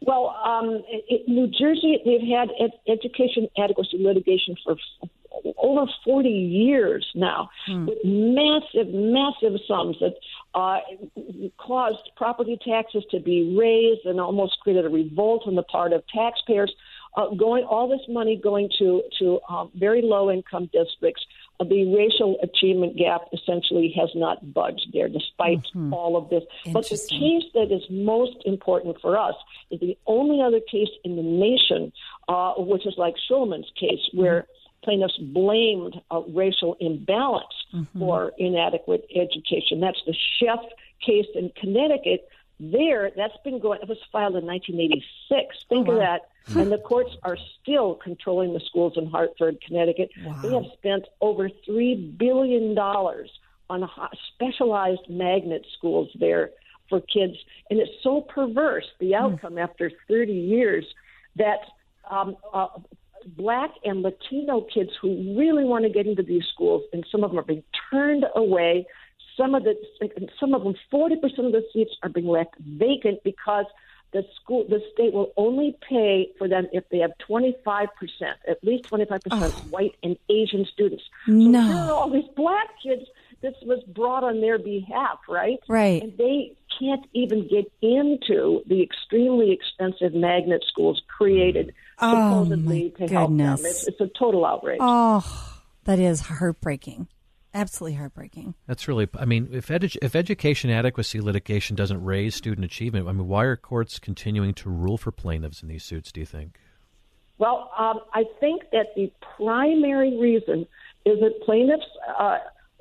Well, 0.00 0.36
um, 0.44 0.82
it, 0.88 1.28
New 1.28 1.48
Jersey, 1.48 2.00
they've 2.04 2.28
had 2.28 2.48
ed- 2.60 2.78
education 2.88 3.48
adequacy 3.58 3.98
litigation 4.00 4.56
for 4.64 4.72
f- 4.72 5.08
over 5.58 5.90
40 6.04 6.28
years 6.28 7.06
now, 7.14 7.50
with 7.86 7.98
massive, 8.04 8.92
massive 8.92 9.60
sums 9.66 9.96
that 10.00 10.14
uh, 10.54 10.78
caused 11.58 12.10
property 12.16 12.58
taxes 12.64 13.04
to 13.10 13.20
be 13.20 13.56
raised 13.58 14.06
and 14.06 14.20
almost 14.20 14.58
created 14.60 14.84
a 14.84 14.88
revolt 14.88 15.44
on 15.46 15.54
the 15.54 15.62
part 15.62 15.92
of 15.92 16.02
taxpayers. 16.08 16.72
Uh, 17.14 17.28
going 17.34 17.62
all 17.64 17.88
this 17.88 18.00
money 18.08 18.40
going 18.42 18.70
to 18.78 19.02
to 19.18 19.38
um, 19.50 19.70
very 19.74 20.00
low 20.00 20.30
income 20.30 20.70
districts. 20.72 21.22
Uh, 21.60 21.64
the 21.64 21.94
racial 21.94 22.38
achievement 22.42 22.96
gap 22.96 23.20
essentially 23.34 23.92
has 23.94 24.08
not 24.14 24.54
budged 24.54 24.86
there, 24.94 25.10
despite 25.10 25.60
all 25.92 26.16
of 26.16 26.30
this. 26.30 26.42
But 26.72 26.88
the 26.88 26.96
case 26.96 27.44
that 27.52 27.70
is 27.70 27.82
most 27.90 28.36
important 28.46 28.96
for 29.02 29.18
us 29.18 29.34
is 29.70 29.78
the 29.80 29.98
only 30.06 30.40
other 30.40 30.60
case 30.60 30.88
in 31.04 31.16
the 31.16 31.22
nation, 31.22 31.92
uh, 32.28 32.54
which 32.56 32.86
is 32.86 32.94
like 32.96 33.14
Shulman's 33.30 33.70
case, 33.78 34.00
where 34.14 34.46
plaintiffs 34.82 35.16
blamed 35.18 36.00
a 36.10 36.20
racial 36.28 36.76
imbalance 36.80 37.54
for 37.98 38.32
inadequate 38.38 39.06
education. 39.14 39.80
That's 39.80 40.00
the 40.06 40.14
Sheff 40.40 40.62
case 41.04 41.26
in 41.34 41.50
Connecticut. 41.56 42.28
There, 42.60 43.10
that's 43.16 43.36
been 43.44 43.58
going. 43.58 43.80
It 43.82 43.88
was 43.88 43.98
filed 44.12 44.36
in 44.36 44.46
1986. 44.46 45.56
Think 45.68 45.88
of 45.88 45.96
that. 45.96 46.22
And 46.56 46.72
the 46.72 46.78
courts 46.78 47.12
are 47.22 47.38
still 47.60 47.94
controlling 47.94 48.52
the 48.52 48.58
schools 48.58 48.94
in 48.96 49.06
Hartford, 49.06 49.58
Connecticut. 49.64 50.10
Wow. 50.24 50.40
They 50.42 50.52
have 50.52 50.64
spent 50.76 51.04
over 51.20 51.48
three 51.64 51.94
billion 51.94 52.74
dollars 52.74 53.30
on 53.70 53.88
specialized 54.34 55.08
magnet 55.08 55.64
schools 55.78 56.08
there 56.18 56.50
for 56.88 57.00
kids, 57.00 57.34
and 57.70 57.78
it's 57.78 57.92
so 58.02 58.22
perverse 58.22 58.86
the 58.98 59.14
outcome 59.14 59.56
after 59.56 59.92
30 60.08 60.32
years 60.32 60.84
that 61.36 61.60
um, 62.10 62.36
uh, 62.52 62.66
black 63.26 63.70
and 63.84 64.02
Latino 64.02 64.66
kids 64.72 64.90
who 65.00 65.36
really 65.38 65.64
want 65.64 65.84
to 65.84 65.90
get 65.90 66.06
into 66.06 66.22
these 66.22 66.44
schools, 66.52 66.82
and 66.92 67.04
some 67.10 67.24
of 67.24 67.30
them 67.30 67.38
are 67.38 67.44
being 67.44 67.64
turned 67.90 68.24
away. 68.34 68.86
Some 69.36 69.54
of 69.54 69.64
the, 69.64 69.74
some 70.38 70.54
of 70.54 70.62
them, 70.62 70.74
40% 70.92 71.14
of 71.38 71.52
the 71.52 71.64
seats 71.72 71.92
are 72.02 72.08
being 72.08 72.26
left 72.26 72.54
vacant 72.58 73.22
because 73.24 73.64
the 74.12 74.24
school, 74.40 74.64
the 74.68 74.80
state 74.92 75.12
will 75.12 75.32
only 75.36 75.74
pay 75.88 76.28
for 76.38 76.46
them 76.46 76.66
if 76.72 76.84
they 76.90 76.98
have 76.98 77.12
25%, 77.28 77.88
at 78.46 78.62
least 78.62 78.84
25% 78.90 79.52
white 79.70 79.94
and 80.02 80.16
Asian 80.28 80.66
students. 80.70 81.04
So 81.26 81.32
No. 81.32 81.60
are 81.60 81.92
all 81.92 82.10
these 82.10 82.28
black 82.36 82.68
kids. 82.82 83.02
This 83.40 83.54
was 83.62 83.82
brought 83.84 84.22
on 84.22 84.40
their 84.40 84.58
behalf, 84.58 85.18
right? 85.28 85.58
Right. 85.66 86.02
And 86.02 86.16
they 86.16 86.52
can't 86.78 87.04
even 87.12 87.48
get 87.48 87.70
into 87.80 88.62
the 88.66 88.82
extremely 88.82 89.50
expensive 89.50 90.14
magnet 90.14 90.64
schools 90.66 91.02
created 91.08 91.68
mm. 91.68 91.72
Oh, 92.02 92.44
supposedly 92.44 92.94
my 92.98 93.06
to 93.06 93.12
help 93.12 93.36
them. 93.36 93.58
It's, 93.64 93.86
it's 93.86 94.00
a 94.00 94.08
total 94.18 94.44
outrage. 94.44 94.78
Oh, 94.80 95.60
that 95.84 95.98
is 95.98 96.20
heartbreaking. 96.20 97.08
Absolutely 97.54 97.96
heartbreaking. 97.98 98.54
That's 98.66 98.88
really. 98.88 99.08
I 99.14 99.26
mean, 99.26 99.50
if 99.52 99.68
edu- 99.68 99.98
if 100.00 100.16
education 100.16 100.70
adequacy 100.70 101.20
litigation 101.20 101.76
doesn't 101.76 102.02
raise 102.02 102.34
student 102.34 102.64
achievement, 102.64 103.06
I 103.08 103.12
mean, 103.12 103.28
why 103.28 103.44
are 103.44 103.56
courts 103.56 103.98
continuing 103.98 104.54
to 104.54 104.70
rule 104.70 104.96
for 104.96 105.12
plaintiffs 105.12 105.62
in 105.62 105.68
these 105.68 105.84
suits? 105.84 106.10
Do 106.12 106.20
you 106.20 106.26
think? 106.26 106.58
Well, 107.38 107.70
um, 107.76 108.00
I 108.14 108.24
think 108.40 108.62
that 108.72 108.94
the 108.96 109.12
primary 109.36 110.18
reason 110.18 110.66
is 111.04 111.20
that 111.20 111.42
plaintiffs 111.44 111.84
uh, 112.18 112.38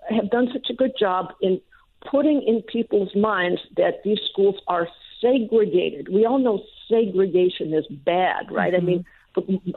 have 0.10 0.30
done 0.30 0.48
such 0.54 0.68
a 0.70 0.74
good 0.74 0.94
job 0.98 1.34
in 1.42 1.60
putting 2.10 2.42
in 2.44 2.62
people's 2.72 3.14
minds 3.16 3.60
that 3.78 4.02
these 4.04 4.20
schools 4.32 4.56
are 4.68 4.88
segregated. 5.20 6.08
We 6.10 6.26
all 6.26 6.40
know 6.40 6.62
segregation 6.92 7.74
is 7.74 7.86
bad, 8.06 8.52
right? 8.52 8.74
I 8.76 8.80
mean, 8.80 9.06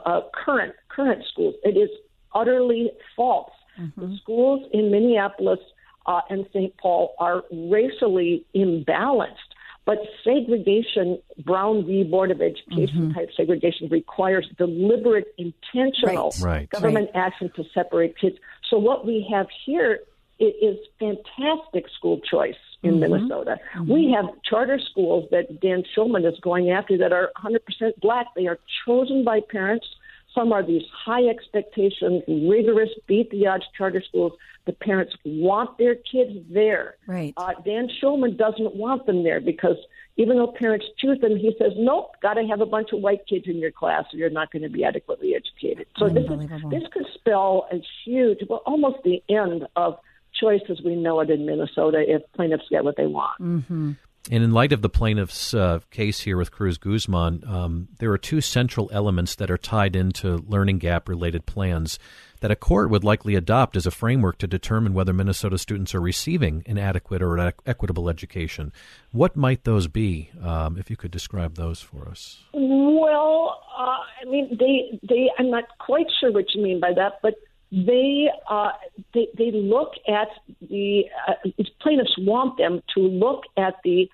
uh, 0.05 0.21
current 0.45 0.73
current 0.89 1.23
schools, 1.31 1.55
it 1.63 1.75
is 1.77 1.89
utterly 2.33 2.91
false. 3.15 3.51
The 3.97 4.17
schools 4.21 4.61
in 4.71 4.89
Minneapolis 4.91 5.59
uh, 6.05 6.21
and 6.29 6.45
St. 6.53 6.75
Paul 6.77 7.13
are 7.19 7.43
racially 7.51 8.45
imbalanced. 8.55 9.51
But 9.85 9.97
segregation, 10.23 11.19
Brown 11.43 11.85
v. 11.85 12.03
Board 12.03 12.31
of 12.31 12.41
Education 12.41 13.13
type 13.13 13.29
segregation, 13.37 13.87
requires 13.89 14.47
deliberate, 14.57 15.27
intentional 15.37 16.31
Right. 16.41 16.51
Right. 16.51 16.69
government 16.69 17.09
action 17.13 17.51
to 17.55 17.63
separate 17.73 18.17
kids. 18.17 18.37
So 18.69 18.77
what 18.79 19.05
we 19.05 19.27
have 19.31 19.47
here 19.65 19.99
i- 20.41 20.53
fantastic 20.99 21.85
school 21.97 22.19
choice 22.21 22.55
in 22.85 22.99
Minnesota. 22.99 23.57
We 23.87 24.11
have 24.15 24.25
charter 24.43 24.79
schools 24.79 25.27
that 25.31 25.59
Dan 25.61 25.83
Shulman 25.95 26.31
is 26.31 26.39
going 26.39 26.69
after 26.69 26.97
that 26.97 27.11
are 27.11 27.31
100% 27.43 27.59
black. 28.01 28.27
They 28.35 28.47
are 28.47 28.59
chosen 28.85 29.23
by 29.23 29.41
parents. 29.41 29.85
Some 30.33 30.51
are 30.51 30.63
these 30.63 30.83
high 30.91 31.27
expectations, 31.27 32.23
rigorous, 32.27 32.89
beat 33.07 33.31
the 33.31 33.47
odds 33.47 33.63
charter 33.77 34.03
schools. 34.05 34.33
The 34.65 34.73
parents 34.73 35.15
want 35.23 35.77
their 35.77 35.95
kids 35.95 36.37
there. 36.49 36.95
Right. 37.07 37.33
Uh, 37.37 37.53
Dan 37.63 37.87
Shulman 38.01 38.37
doesn't 38.37 38.75
want 38.75 39.05
them 39.05 39.23
there 39.23 39.39
because 39.39 39.77
even 40.17 40.37
though 40.37 40.47
parents 40.47 40.85
choose 40.97 41.19
them, 41.21 41.37
he 41.37 41.55
says, 41.59 41.73
nope, 41.77 42.11
got 42.21 42.33
to 42.35 42.45
have 42.47 42.61
a 42.61 42.65
bunch 42.65 42.89
of 42.91 42.99
white 42.99 43.25
kids 43.27 43.45
in 43.47 43.57
your 43.57 43.71
class 43.71 44.05
or 44.13 44.17
you're 44.17 44.29
not 44.29 44.51
going 44.51 44.63
to 44.63 44.69
be 44.69 44.83
adequately 44.83 45.35
educated. 45.35 45.87
So 45.97 46.09
this, 46.09 46.23
is, 46.23 46.69
this 46.69 46.83
could 46.91 47.05
spell 47.13 47.67
a 47.71 47.81
huge, 48.03 48.39
well, 48.49 48.61
almost 48.65 49.03
the 49.03 49.21
end 49.29 49.67
of 49.75 49.99
choice 50.45 50.61
as 50.69 50.81
we 50.83 50.95
know 50.95 51.19
it 51.19 51.29
in 51.29 51.45
Minnesota 51.45 52.03
if 52.07 52.21
plaintiffs 52.33 52.65
get 52.69 52.83
what 52.83 52.97
they 52.97 53.07
want. 53.07 53.39
And 54.31 54.43
in 54.43 54.51
light 54.51 54.71
of 54.71 54.81
the 54.81 54.89
plaintiff's 54.89 55.53
uh, 55.53 55.81
case 55.91 56.21
here 56.21 56.35
with 56.35 56.51
Cruz 56.51 56.79
Guzman, 56.79 57.43
um, 57.47 57.89
there 57.99 58.11
are 58.11 58.17
two 58.17 58.41
central 58.41 58.89
elements 58.91 59.35
that 59.35 59.51
are 59.51 59.57
tied 59.57 59.95
into 59.95 60.37
learning 60.47 60.79
gap 60.79 61.07
related 61.07 61.45
plans 61.45 61.99
that 62.39 62.49
a 62.49 62.55
court 62.55 62.89
would 62.89 63.03
likely 63.03 63.35
adopt 63.35 63.75
as 63.75 63.85
a 63.85 63.91
framework 63.91 64.39
to 64.39 64.47
determine 64.47 64.95
whether 64.95 65.13
Minnesota 65.13 65.59
students 65.59 65.93
are 65.93 66.01
receiving 66.01 66.63
an 66.65 66.79
adequate 66.79 67.21
or 67.21 67.35
equ- 67.35 67.53
equitable 67.67 68.09
education. 68.09 68.73
What 69.11 69.35
might 69.35 69.63
those 69.63 69.87
be, 69.87 70.31
um, 70.43 70.77
if 70.77 70.89
you 70.89 70.97
could 70.97 71.11
describe 71.11 71.55
those 71.55 71.81
for 71.81 72.09
us? 72.09 72.43
Well, 72.53 73.61
uh, 73.77 73.97
I 74.21 74.25
mean, 74.27 74.57
they 74.59 74.99
they. 75.07 75.29
I'm 75.37 75.51
not 75.51 75.65
quite 75.79 76.07
sure 76.19 76.31
what 76.31 76.45
you 76.55 76.63
mean 76.63 76.79
by 76.79 76.93
that, 76.95 77.19
but 77.21 77.35
they 77.71 78.29
uh, 78.49 78.71
they 79.13 79.27
they 79.37 79.51
look 79.51 79.93
at 80.07 80.27
the 80.61 81.05
uh, 81.27 81.33
plaintiffs 81.81 82.15
want 82.19 82.57
them 82.57 82.81
to 82.95 83.01
look 83.01 83.43
at 83.57 83.75
the 83.83 84.09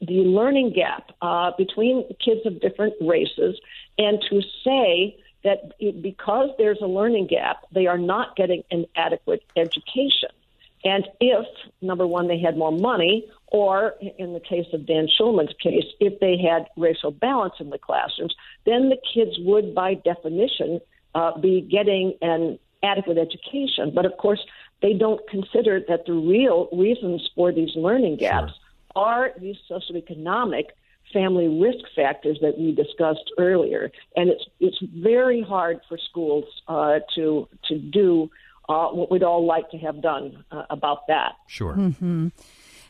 the 0.00 0.20
learning 0.20 0.72
gap 0.72 1.10
uh, 1.22 1.52
between 1.56 2.04
kids 2.24 2.40
of 2.44 2.60
different 2.60 2.94
races 3.00 3.58
and 3.98 4.22
to 4.30 4.40
say 4.64 5.16
that 5.44 5.72
because 6.02 6.50
there's 6.58 6.78
a 6.82 6.86
learning 6.86 7.26
gap, 7.28 7.64
they 7.72 7.86
are 7.86 7.98
not 7.98 8.36
getting 8.36 8.62
an 8.70 8.86
adequate 8.96 9.42
education. 9.56 10.30
And 10.84 11.08
if, 11.20 11.46
number 11.80 12.06
one, 12.06 12.28
they 12.28 12.38
had 12.38 12.56
more 12.56 12.72
money, 12.72 13.28
or 13.48 13.94
in 14.18 14.32
the 14.32 14.40
case 14.40 14.66
of 14.72 14.86
Dan 14.86 15.08
Shulman's 15.08 15.54
case, 15.60 15.84
if 15.98 16.20
they 16.20 16.36
had 16.38 16.68
racial 16.76 17.10
balance 17.10 17.54
in 17.58 17.70
the 17.70 17.78
classrooms, 17.78 18.34
then 18.64 18.88
the 18.88 18.98
kids 19.12 19.36
would, 19.40 19.74
by 19.74 19.94
definition, 19.94 20.80
uh, 21.14 21.38
be 21.38 21.60
getting 21.60 22.16
an 22.22 22.58
adequate 22.82 23.18
education. 23.18 23.92
But 23.94 24.06
of 24.06 24.16
course, 24.18 24.40
they 24.82 24.92
don't 24.92 25.20
consider 25.28 25.80
that 25.88 26.06
the 26.06 26.12
real 26.12 26.68
reasons 26.72 27.28
for 27.34 27.52
these 27.52 27.70
learning 27.74 28.16
gaps 28.16 28.52
sure. 28.52 29.02
are 29.04 29.30
these 29.40 29.56
socioeconomic 29.70 30.66
family 31.12 31.48
risk 31.48 31.84
factors 31.96 32.38
that 32.42 32.58
we 32.58 32.72
discussed 32.72 33.32
earlier. 33.38 33.90
And 34.16 34.28
it's 34.28 34.44
it's 34.60 34.78
very 34.94 35.42
hard 35.42 35.80
for 35.88 35.98
schools 36.10 36.44
uh, 36.68 37.00
to 37.14 37.48
to 37.68 37.78
do 37.78 38.30
uh, 38.68 38.88
what 38.88 39.10
we'd 39.10 39.22
all 39.22 39.44
like 39.46 39.70
to 39.70 39.78
have 39.78 40.02
done 40.02 40.44
uh, 40.50 40.64
about 40.70 41.06
that. 41.08 41.32
Sure. 41.46 41.74
Mm-hmm. 41.74 42.28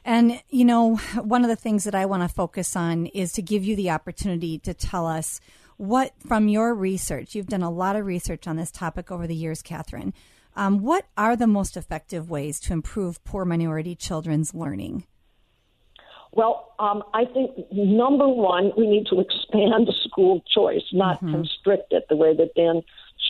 And, 0.05 0.41
you 0.49 0.65
know, 0.65 0.97
one 1.23 1.45
of 1.45 1.49
the 1.51 1.57
things 1.57 1.85
that 1.85 1.95
I 1.95 2.07
want 2.07 2.23
to 2.23 2.29
focus 2.29 2.75
on 2.75 3.07
is 3.07 3.33
to 3.35 3.43
give 3.43 3.65
you 3.65 3.77
the 3.77 3.91
opportunity 3.91 4.59
to 4.61 4.73
tell 4.73 5.07
us 5.07 5.41
what, 5.79 6.13
from 6.27 6.49
your 6.49 6.75
research, 6.75 7.35
you've 7.35 7.47
done 7.47 7.63
a 7.63 7.71
lot 7.71 7.97
of 7.97 8.05
research 8.05 8.47
on 8.47 8.57
this 8.57 8.71
topic 8.71 9.11
over 9.11 9.27
the 9.27 9.35
years, 9.35 9.63
Katherine. 9.63 10.13
Um, 10.55 10.81
what 10.81 11.07
are 11.17 11.37
the 11.37 11.47
most 11.47 11.77
effective 11.77 12.29
ways 12.29 12.59
to 12.61 12.73
improve 12.73 13.23
poor 13.25 13.45
minority 13.45 13.95
children's 13.95 14.55
learning? 14.55 15.07
Well, 16.33 16.75
um, 16.79 17.05
I 17.15 17.25
think 17.25 17.53
number 17.73 18.29
one, 18.29 18.73
we 18.77 18.87
need 18.87 19.07
to 19.07 19.21
expand 19.21 19.89
school 20.05 20.43
choice, 20.53 20.83
not 20.93 21.17
mm-hmm. 21.17 21.33
constrict 21.33 21.93
it 21.93 22.07
the 22.09 22.17
way 22.17 22.37
that 22.37 22.55
Dan 22.55 22.83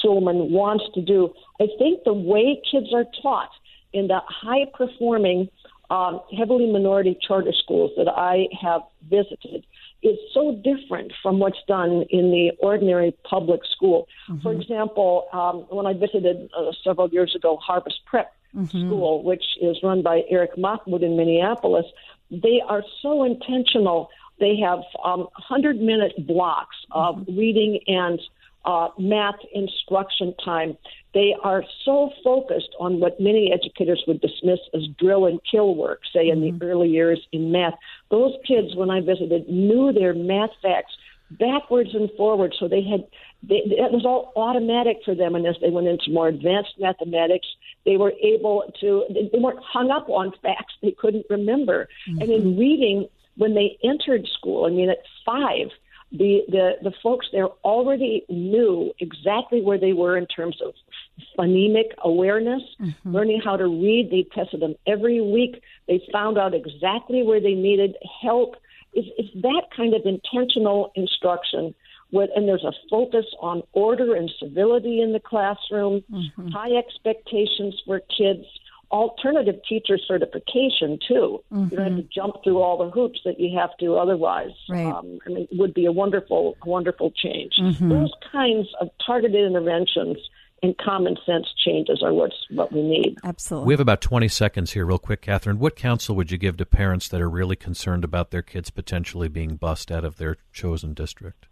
Shulman 0.02 0.50
wants 0.50 0.84
to 0.94 1.02
do. 1.02 1.32
I 1.60 1.66
think 1.78 2.04
the 2.04 2.14
way 2.14 2.60
kids 2.70 2.92
are 2.94 3.04
taught 3.22 3.50
in 3.92 4.08
the 4.08 4.20
high 4.26 4.66
performing, 4.74 5.48
um, 5.90 6.20
heavily 6.36 6.70
minority 6.70 7.16
charter 7.26 7.52
schools 7.52 7.92
that 7.96 8.08
I 8.08 8.48
have 8.60 8.82
visited 9.08 9.64
is 10.02 10.16
so 10.32 10.60
different 10.62 11.12
from 11.22 11.38
what's 11.38 11.58
done 11.66 12.04
in 12.10 12.30
the 12.30 12.52
ordinary 12.60 13.16
public 13.28 13.60
school. 13.64 14.06
Mm-hmm. 14.28 14.42
For 14.42 14.52
example, 14.52 15.28
um, 15.32 15.66
when 15.76 15.86
I 15.86 15.92
visited 15.92 16.50
uh, 16.56 16.72
several 16.84 17.08
years 17.10 17.34
ago 17.34 17.56
Harvest 17.56 18.00
Prep 18.06 18.32
mm-hmm. 18.54 18.66
School, 18.66 19.22
which 19.24 19.44
is 19.60 19.76
run 19.82 20.02
by 20.02 20.22
Eric 20.30 20.56
Mahmoud 20.56 21.02
in 21.02 21.16
Minneapolis, 21.16 21.86
they 22.30 22.62
are 22.66 22.82
so 23.02 23.24
intentional. 23.24 24.10
They 24.38 24.56
have 24.62 24.80
um, 25.04 25.20
100 25.20 25.80
minute 25.80 26.26
blocks 26.26 26.76
of 26.92 27.16
mm-hmm. 27.16 27.36
reading 27.36 27.80
and 27.88 28.20
uh, 28.64 28.88
math 28.98 29.38
instruction 29.54 30.34
time. 30.44 30.76
They 31.14 31.34
are 31.42 31.64
so 31.84 32.10
focused 32.22 32.74
on 32.78 33.00
what 33.00 33.18
many 33.20 33.52
educators 33.52 34.02
would 34.06 34.20
dismiss 34.20 34.58
as 34.74 34.82
drill 34.98 35.26
and 35.26 35.40
kill 35.50 35.74
work, 35.74 36.00
say 36.12 36.26
mm-hmm. 36.26 36.32
in 36.32 36.40
the 36.40 36.52
mm-hmm. 36.52 36.70
early 36.70 36.88
years 36.88 37.20
in 37.32 37.50
math. 37.52 37.74
Those 38.10 38.34
kids, 38.46 38.74
when 38.74 38.90
I 38.90 39.00
visited, 39.00 39.48
knew 39.48 39.92
their 39.92 40.14
math 40.14 40.50
facts 40.62 40.92
backwards 41.30 41.90
and 41.94 42.10
forwards, 42.16 42.56
so 42.58 42.68
they 42.68 42.82
had 42.82 43.04
they, 43.42 43.56
it 43.56 43.92
was 43.92 44.04
all 44.04 44.32
automatic 44.34 44.98
for 45.04 45.14
them. 45.14 45.34
And 45.34 45.46
as 45.46 45.56
they 45.60 45.70
went 45.70 45.86
into 45.86 46.10
more 46.10 46.28
advanced 46.28 46.74
mathematics, 46.78 47.46
they 47.84 47.96
were 47.96 48.12
able 48.22 48.72
to 48.80 49.04
they 49.10 49.38
weren't 49.38 49.60
hung 49.62 49.90
up 49.90 50.08
on 50.08 50.32
facts 50.42 50.74
they 50.82 50.92
couldn't 50.92 51.26
remember. 51.30 51.88
Mm-hmm. 52.08 52.22
And 52.22 52.30
in 52.30 52.58
reading, 52.58 53.08
when 53.36 53.54
they 53.54 53.78
entered 53.84 54.26
school, 54.26 54.66
I 54.66 54.70
mean, 54.70 54.90
at 54.90 55.02
five 55.24 55.68
the, 56.10 56.40
the, 56.48 56.70
the 56.82 56.92
folks 57.02 57.26
there 57.32 57.48
already 57.64 58.24
knew 58.28 58.92
exactly 58.98 59.60
where 59.60 59.78
they 59.78 59.92
were 59.92 60.16
in 60.16 60.26
terms 60.26 60.56
of 60.64 60.72
phonemic 61.38 61.90
awareness, 62.02 62.62
mm-hmm. 62.80 63.14
learning 63.14 63.40
how 63.44 63.56
to 63.56 63.66
read. 63.66 64.10
They 64.10 64.26
tested 64.34 64.60
them 64.60 64.74
every 64.86 65.20
week. 65.20 65.62
They 65.86 66.02
found 66.12 66.38
out 66.38 66.54
exactly 66.54 67.22
where 67.22 67.40
they 67.40 67.54
needed 67.54 67.96
help. 68.22 68.56
It's, 68.94 69.08
it's 69.18 69.42
that 69.42 69.64
kind 69.76 69.94
of 69.94 70.02
intentional 70.06 70.92
instruction. 70.94 71.74
With, 72.10 72.30
and 72.34 72.48
there's 72.48 72.64
a 72.64 72.72
focus 72.88 73.26
on 73.40 73.62
order 73.74 74.14
and 74.14 74.30
civility 74.42 75.02
in 75.02 75.12
the 75.12 75.20
classroom, 75.20 76.02
mm-hmm. 76.10 76.48
high 76.48 76.72
expectations 76.72 77.82
for 77.84 78.00
kids 78.00 78.46
alternative 78.90 79.56
teacher 79.68 79.98
certification 79.98 80.98
too. 81.06 81.42
Mm-hmm. 81.52 81.64
You 81.64 81.76
don't 81.76 81.86
have 81.86 81.96
to 81.96 82.02
mm-hmm. 82.02 82.08
jump 82.14 82.36
through 82.42 82.58
all 82.58 82.78
the 82.78 82.90
hoops 82.90 83.20
that 83.24 83.38
you 83.38 83.56
have 83.58 83.70
to 83.80 83.96
otherwise. 83.96 84.52
Right. 84.68 84.86
Um, 84.86 85.18
I 85.26 85.30
mean, 85.30 85.48
it 85.50 85.58
would 85.58 85.74
be 85.74 85.86
a 85.86 85.92
wonderful, 85.92 86.56
wonderful 86.64 87.12
change. 87.12 87.52
Mm-hmm. 87.60 87.88
Those 87.88 88.12
kinds 88.32 88.68
of 88.80 88.88
targeted 89.04 89.46
interventions 89.46 90.16
and 90.62 90.76
common 90.78 91.16
sense 91.24 91.46
changes 91.64 92.02
are 92.02 92.12
what's 92.12 92.34
what 92.50 92.72
we 92.72 92.82
need. 92.82 93.16
Absolutely. 93.22 93.68
We 93.68 93.74
have 93.74 93.80
about 93.80 94.00
20 94.00 94.26
seconds 94.28 94.72
here, 94.72 94.84
real 94.84 94.98
quick, 94.98 95.22
Katherine. 95.22 95.58
What 95.58 95.76
counsel 95.76 96.16
would 96.16 96.30
you 96.30 96.38
give 96.38 96.56
to 96.56 96.66
parents 96.66 97.08
that 97.08 97.20
are 97.20 97.30
really 97.30 97.56
concerned 97.56 98.04
about 98.04 98.30
their 98.30 98.42
kids 98.42 98.70
potentially 98.70 99.28
being 99.28 99.56
bussed 99.56 99.92
out 99.92 100.04
of 100.04 100.16
their 100.16 100.36
chosen 100.52 100.94
district? 100.94 101.47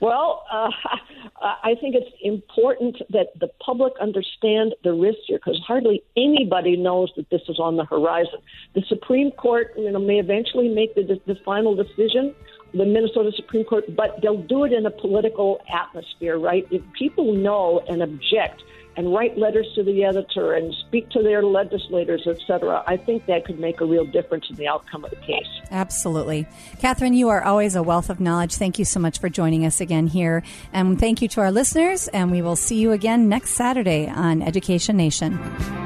Well, 0.00 0.44
uh, 0.52 0.70
I 1.40 1.74
think 1.80 1.94
it's 1.94 2.10
important 2.22 2.96
that 3.10 3.38
the 3.38 3.48
public 3.64 3.92
understand 4.00 4.74
the 4.84 4.92
risk 4.92 5.18
here 5.26 5.38
because 5.38 5.60
hardly 5.66 6.02
anybody 6.16 6.76
knows 6.76 7.10
that 7.16 7.30
this 7.30 7.42
is 7.48 7.58
on 7.58 7.76
the 7.76 7.84
horizon. 7.84 8.40
The 8.74 8.82
Supreme 8.88 9.30
Court, 9.32 9.72
you 9.76 9.90
know, 9.90 9.98
may 9.98 10.18
eventually 10.18 10.68
make 10.68 10.94
the, 10.94 11.20
the 11.26 11.36
final 11.44 11.74
decision, 11.74 12.34
the 12.72 12.84
Minnesota 12.84 13.32
Supreme 13.34 13.64
Court, 13.64 13.84
but 13.94 14.20
they'll 14.22 14.42
do 14.42 14.64
it 14.64 14.72
in 14.72 14.86
a 14.86 14.90
political 14.90 15.60
atmosphere, 15.72 16.38
right? 16.38 16.66
If 16.70 16.82
people 16.92 17.32
know 17.32 17.80
and 17.88 18.02
object 18.02 18.62
and 18.96 19.12
write 19.12 19.36
letters 19.36 19.66
to 19.74 19.82
the 19.82 20.04
editor 20.04 20.54
and 20.54 20.74
speak 20.86 21.08
to 21.10 21.22
their 21.22 21.42
legislators, 21.42 22.26
etc. 22.26 22.82
I 22.86 22.96
think 22.96 23.26
that 23.26 23.44
could 23.44 23.60
make 23.60 23.80
a 23.80 23.84
real 23.84 24.06
difference 24.06 24.46
in 24.48 24.56
the 24.56 24.66
outcome 24.66 25.04
of 25.04 25.10
the 25.10 25.16
case. 25.16 25.46
Absolutely. 25.70 26.46
Katherine, 26.80 27.14
you 27.14 27.28
are 27.28 27.44
always 27.44 27.76
a 27.76 27.82
wealth 27.82 28.08
of 28.08 28.20
knowledge. 28.20 28.54
Thank 28.54 28.78
you 28.78 28.84
so 28.84 28.98
much 28.98 29.18
for 29.18 29.28
joining 29.28 29.66
us 29.66 29.80
again 29.80 30.06
here. 30.06 30.42
And 30.72 30.98
thank 30.98 31.20
you 31.20 31.28
to 31.28 31.40
our 31.42 31.52
listeners, 31.52 32.08
and 32.08 32.30
we 32.30 32.40
will 32.40 32.56
see 32.56 32.76
you 32.76 32.92
again 32.92 33.28
next 33.28 33.50
Saturday 33.50 34.08
on 34.08 34.40
Education 34.42 34.96
Nation. 34.96 35.85